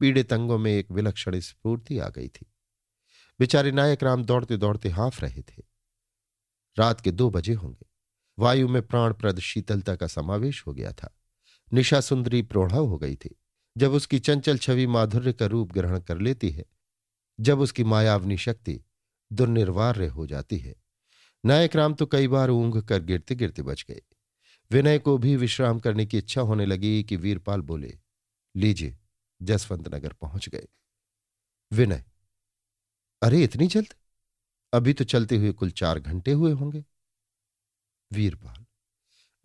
पीड़े 0.00 0.22
तंगों 0.22 0.58
में 0.58 0.72
एक 0.72 0.90
विलक्षण 0.90 1.40
स्फूर्ति 1.40 1.98
आ 1.98 2.08
गई 2.08 2.28
थी। 2.28 2.46
बेचारे 3.40 3.72
नायक 3.72 4.02
राम 4.02 4.24
दौड़ते 4.24 4.56
दौड़ते 4.56 4.88
हाफ़ 4.88 5.22
रहे 5.22 5.42
थे। 5.42 5.62
रात 6.78 7.00
के 7.00 7.10
दो 7.10 7.30
बजे 7.30 7.54
होंगे। 7.54 7.86
वायु 8.38 8.68
में 8.68 8.82
प्राणप्रद 8.82 9.40
शीतलता 9.40 9.96
का 9.96 10.06
समावेश 10.06 10.66
हो 10.66 10.74
गया 10.74 10.92
था। 10.92 11.18
निशा 11.72 12.00
सुंदरी 12.00 12.42
प्रोढ़व 12.42 12.86
हो 12.86 12.98
गई 12.98 13.16
थी। 13.16 13.36
जब 13.76 13.92
उसकी 13.92 14.18
चंचल 14.18 14.58
छवि 14.58 14.86
माधुर्य 14.86 15.32
का 15.32 15.46
रूप 15.46 15.72
ग्रहण 15.72 16.00
कर 16.00 16.18
लेती 16.18 16.50
है, 16.50 16.64
जब 17.40 17.60
उसकी 17.60 17.84
मायावनी 17.84 18.36
शक्ति 18.36 18.80
दुर्निर्वार्य 19.32 20.06
हो 20.06 20.26
जाती 20.26 20.58
है। 20.58 20.74
नायक 21.46 21.76
राम 21.76 21.94
तो 21.94 22.06
कई 22.06 22.28
बार 22.28 22.50
ऊंघ 22.50 22.82
कर 22.82 23.02
गिरते 23.02 23.34
गिरते 23.34 23.62
बच 23.62 23.84
गए। 23.88 24.02
विनय 24.70 24.98
को 24.98 25.18
भी 25.18 25.36
विश्राम 25.36 25.80
करने 25.80 26.06
की 26.06 26.18
इच्छा 26.18 26.40
होने 26.40 26.66
लगी 26.66 27.04
कि 27.04 27.16
वीरपाल 27.16 27.60
बोले, 27.60 27.98
लीजिए, 28.56 28.98
जसवंत 29.42 29.94
नगर 29.94 30.12
पहुँच 30.12 30.48
गए। 30.48 30.68
विनय, 31.72 32.04
अरे, 33.22 33.44
इतनी 33.44 33.66
जल्द? 33.66 33.94
अभी 34.72 34.92
तो 34.92 35.04
चलते 35.04 35.36
हुए 35.36 35.52
कुल 35.52 35.70
चार 35.70 35.98
घंटे 35.98 36.32
हुए 36.32 36.52
होंगे। 36.52 36.84
वीरपाल, 38.12 38.66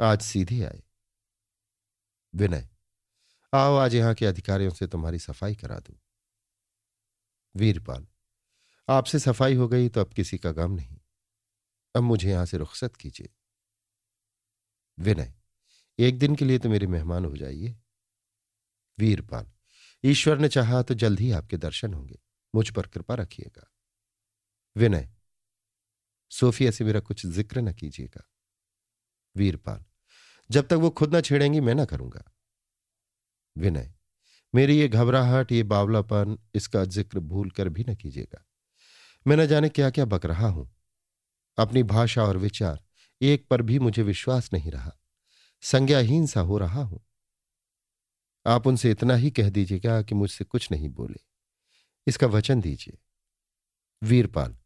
आज 0.02 0.22
सीधे 0.22 0.64
आए। 0.64 0.84
विनय, 2.36 2.70
आओ, 3.54 3.76
आज 3.76 3.96
यहाँ 3.96 4.14
के 4.14 4.26
अधिकारियों 4.26 4.72
से 4.72 4.88
तुम्हारी 4.88 5.20
सफ़ाई 5.20 5.56
करा 5.56 5.80
दू। 5.80 6.00
वीरपाल, 7.56 8.08
आपसे 8.90 9.20
सफ़ाई 9.20 9.56
हो 9.56 9.68
गई 9.68 9.90
तो 9.90 10.02
अब 10.02 10.14
किसी 10.14 10.38
का 10.38 10.52
गम 10.52 10.72
नहीं। 10.72 10.98
अब 11.96 12.04
मुझे 12.04 12.30
यहाँ 12.30 12.46
से 12.46 12.58
रुखसत 12.58 12.96
कीजिए। 12.96 13.30
विनय, 14.98 15.34
एक 16.00 16.18
दिन 16.20 16.36
के 16.36 16.46
लिए 16.46 16.60
तो 16.60 16.70
मेरे 16.70 16.88
मेहमान 16.88 17.26
हो 17.26 17.36
जाइए। 17.38 17.76
वीरपाल, 18.98 19.46
ईश्वर 20.04 20.38
ने 20.40 20.48
चाहा 20.50 20.82
तो 20.82 20.94
जल्द 20.94 21.20
ही 21.20 21.32
आपके 21.32 21.58
दर्शन 21.58 21.94
होंगे। 21.94 22.20
मुझ 22.54 22.70
पर 22.70 22.88
कृपा 22.88 23.16
रखिएगा। 23.16 23.70
विनय, 24.76 25.10
सोफिया 26.32 26.72
से 26.72 26.84
मेरा 26.84 27.00
कुछ 27.00 27.26
ज़िक्र 27.26 27.62
न 27.62 27.74
कीजिएगा। 27.74 28.28
वीरपाल, 29.36 29.84
जब 30.50 30.68
तक 30.68 30.74
वो 30.74 30.90
खुद 30.90 31.14
ना 31.14 31.22
छेड़ेंगी, 31.22 31.60
मैं 31.60 31.76
ना 31.76 31.86
करूँगा। 31.86 32.24
विनय, 33.56 33.94
मेरी 34.54 34.78
ये 34.80 34.88
घबराहट, 34.88 35.52
ये 35.52 35.64
बावलापन, 35.64 36.38
इसका 36.56 36.84
ज़िक्र 36.86 37.20
भूल 37.22 37.50
कर 37.50 37.70
भी 37.70 37.86
न 37.90 37.96
कीजिएगा। 37.96 38.46
मैं 39.26 39.38
न 39.38 39.46
जाने 39.48 39.70
क्या 39.70 39.90
क्या 39.90 40.06
बक 40.06 40.26
रहा 40.26 40.48
हूँ। 40.48 40.75
अपनी 41.58 41.84
भाषा 41.84 42.24
और 42.24 42.38
विचार। 42.38 42.84
एक 43.22 43.48
पर 43.48 43.62
भी 43.62 43.80
मुझे 43.80 44.04
विश्वास 44.04 44.50
नहीं 44.54 44.72
रहा। 44.72 44.92
संज्ञाहीन 45.64 46.26
सा 46.28 46.40
हो 46.40 46.58
रहा 46.58 46.84
हूँ। 46.84 47.00
आप 48.46 48.68
उनसे 48.68 48.92
इतना 48.92 49.16
ही 49.16 49.32
कह 49.32 49.50
दीजिएगा 49.50 50.02
कि 50.02 50.16
मुझसे 50.16 50.46
कुछ 50.46 50.72
नहीं 50.72 50.90
बोले। 50.90 51.20
इसका 52.08 52.28
वचन 52.28 52.62
दीजिए। 52.62 52.98
वीरपाल, 54.02 54.58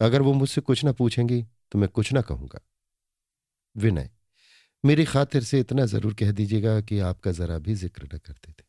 अगर 0.00 0.22
वो 0.22 0.32
मुझसे 0.32 0.60
कुछ 0.60 0.84
ना 0.84 0.92
पूछेंगी 0.92 1.42
तो 1.72 1.78
मैं 1.78 1.88
कुछ 1.88 2.12
ना 2.12 2.20
कहूँगा। 2.22 2.60
विनय, 3.76 4.10
मेरी 4.84 5.04
खातिर 5.04 5.44
से 5.44 5.60
इतना 5.60 5.86
ज़रूर 5.86 6.14
कह 6.14 6.32
दीजिएगा 6.32 6.80
कि 6.80 6.98
आपका 6.98 7.32
जरा 7.32 7.58
भी 7.58 7.74
ज़िक्र 7.74 8.08
न 8.14 8.18
करते 8.18 8.52
थे। 8.52 8.64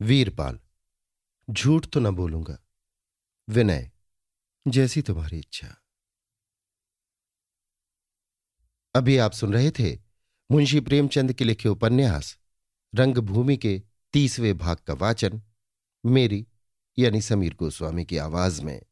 वीरपाल, 0.00 0.58
झूठ 1.48 1.86
तो 1.86 2.00
न 2.00 2.10
बोलूँगा। 2.10 2.58
विनय, 3.48 3.90
जैसी 4.66 5.02
तुम्हारी 5.02 5.38
इच्छा। 5.38 5.76
अभी 8.94 9.16
आप 9.16 9.32
सुन 9.32 9.52
रहे 9.52 9.70
थे 9.70 9.98
मुंशी 10.50 10.80
प्रेमचंद 10.80 11.32
के 11.32 11.44
लिखे 11.44 11.68
उपन्यास, 11.68 12.38
रंगभूमि 12.94 13.56
के 13.56 13.82
तीसवें 14.12 14.58
भाग 14.58 14.76
का 14.76 14.94
वाचन, 14.94 15.42
मेरी 16.06 16.46
यानी 16.98 17.20
समीर 17.20 17.54
गोस्वामी 17.54 18.04
की 18.04 18.16
आवाज़ 18.16 18.62
में। 18.62 18.82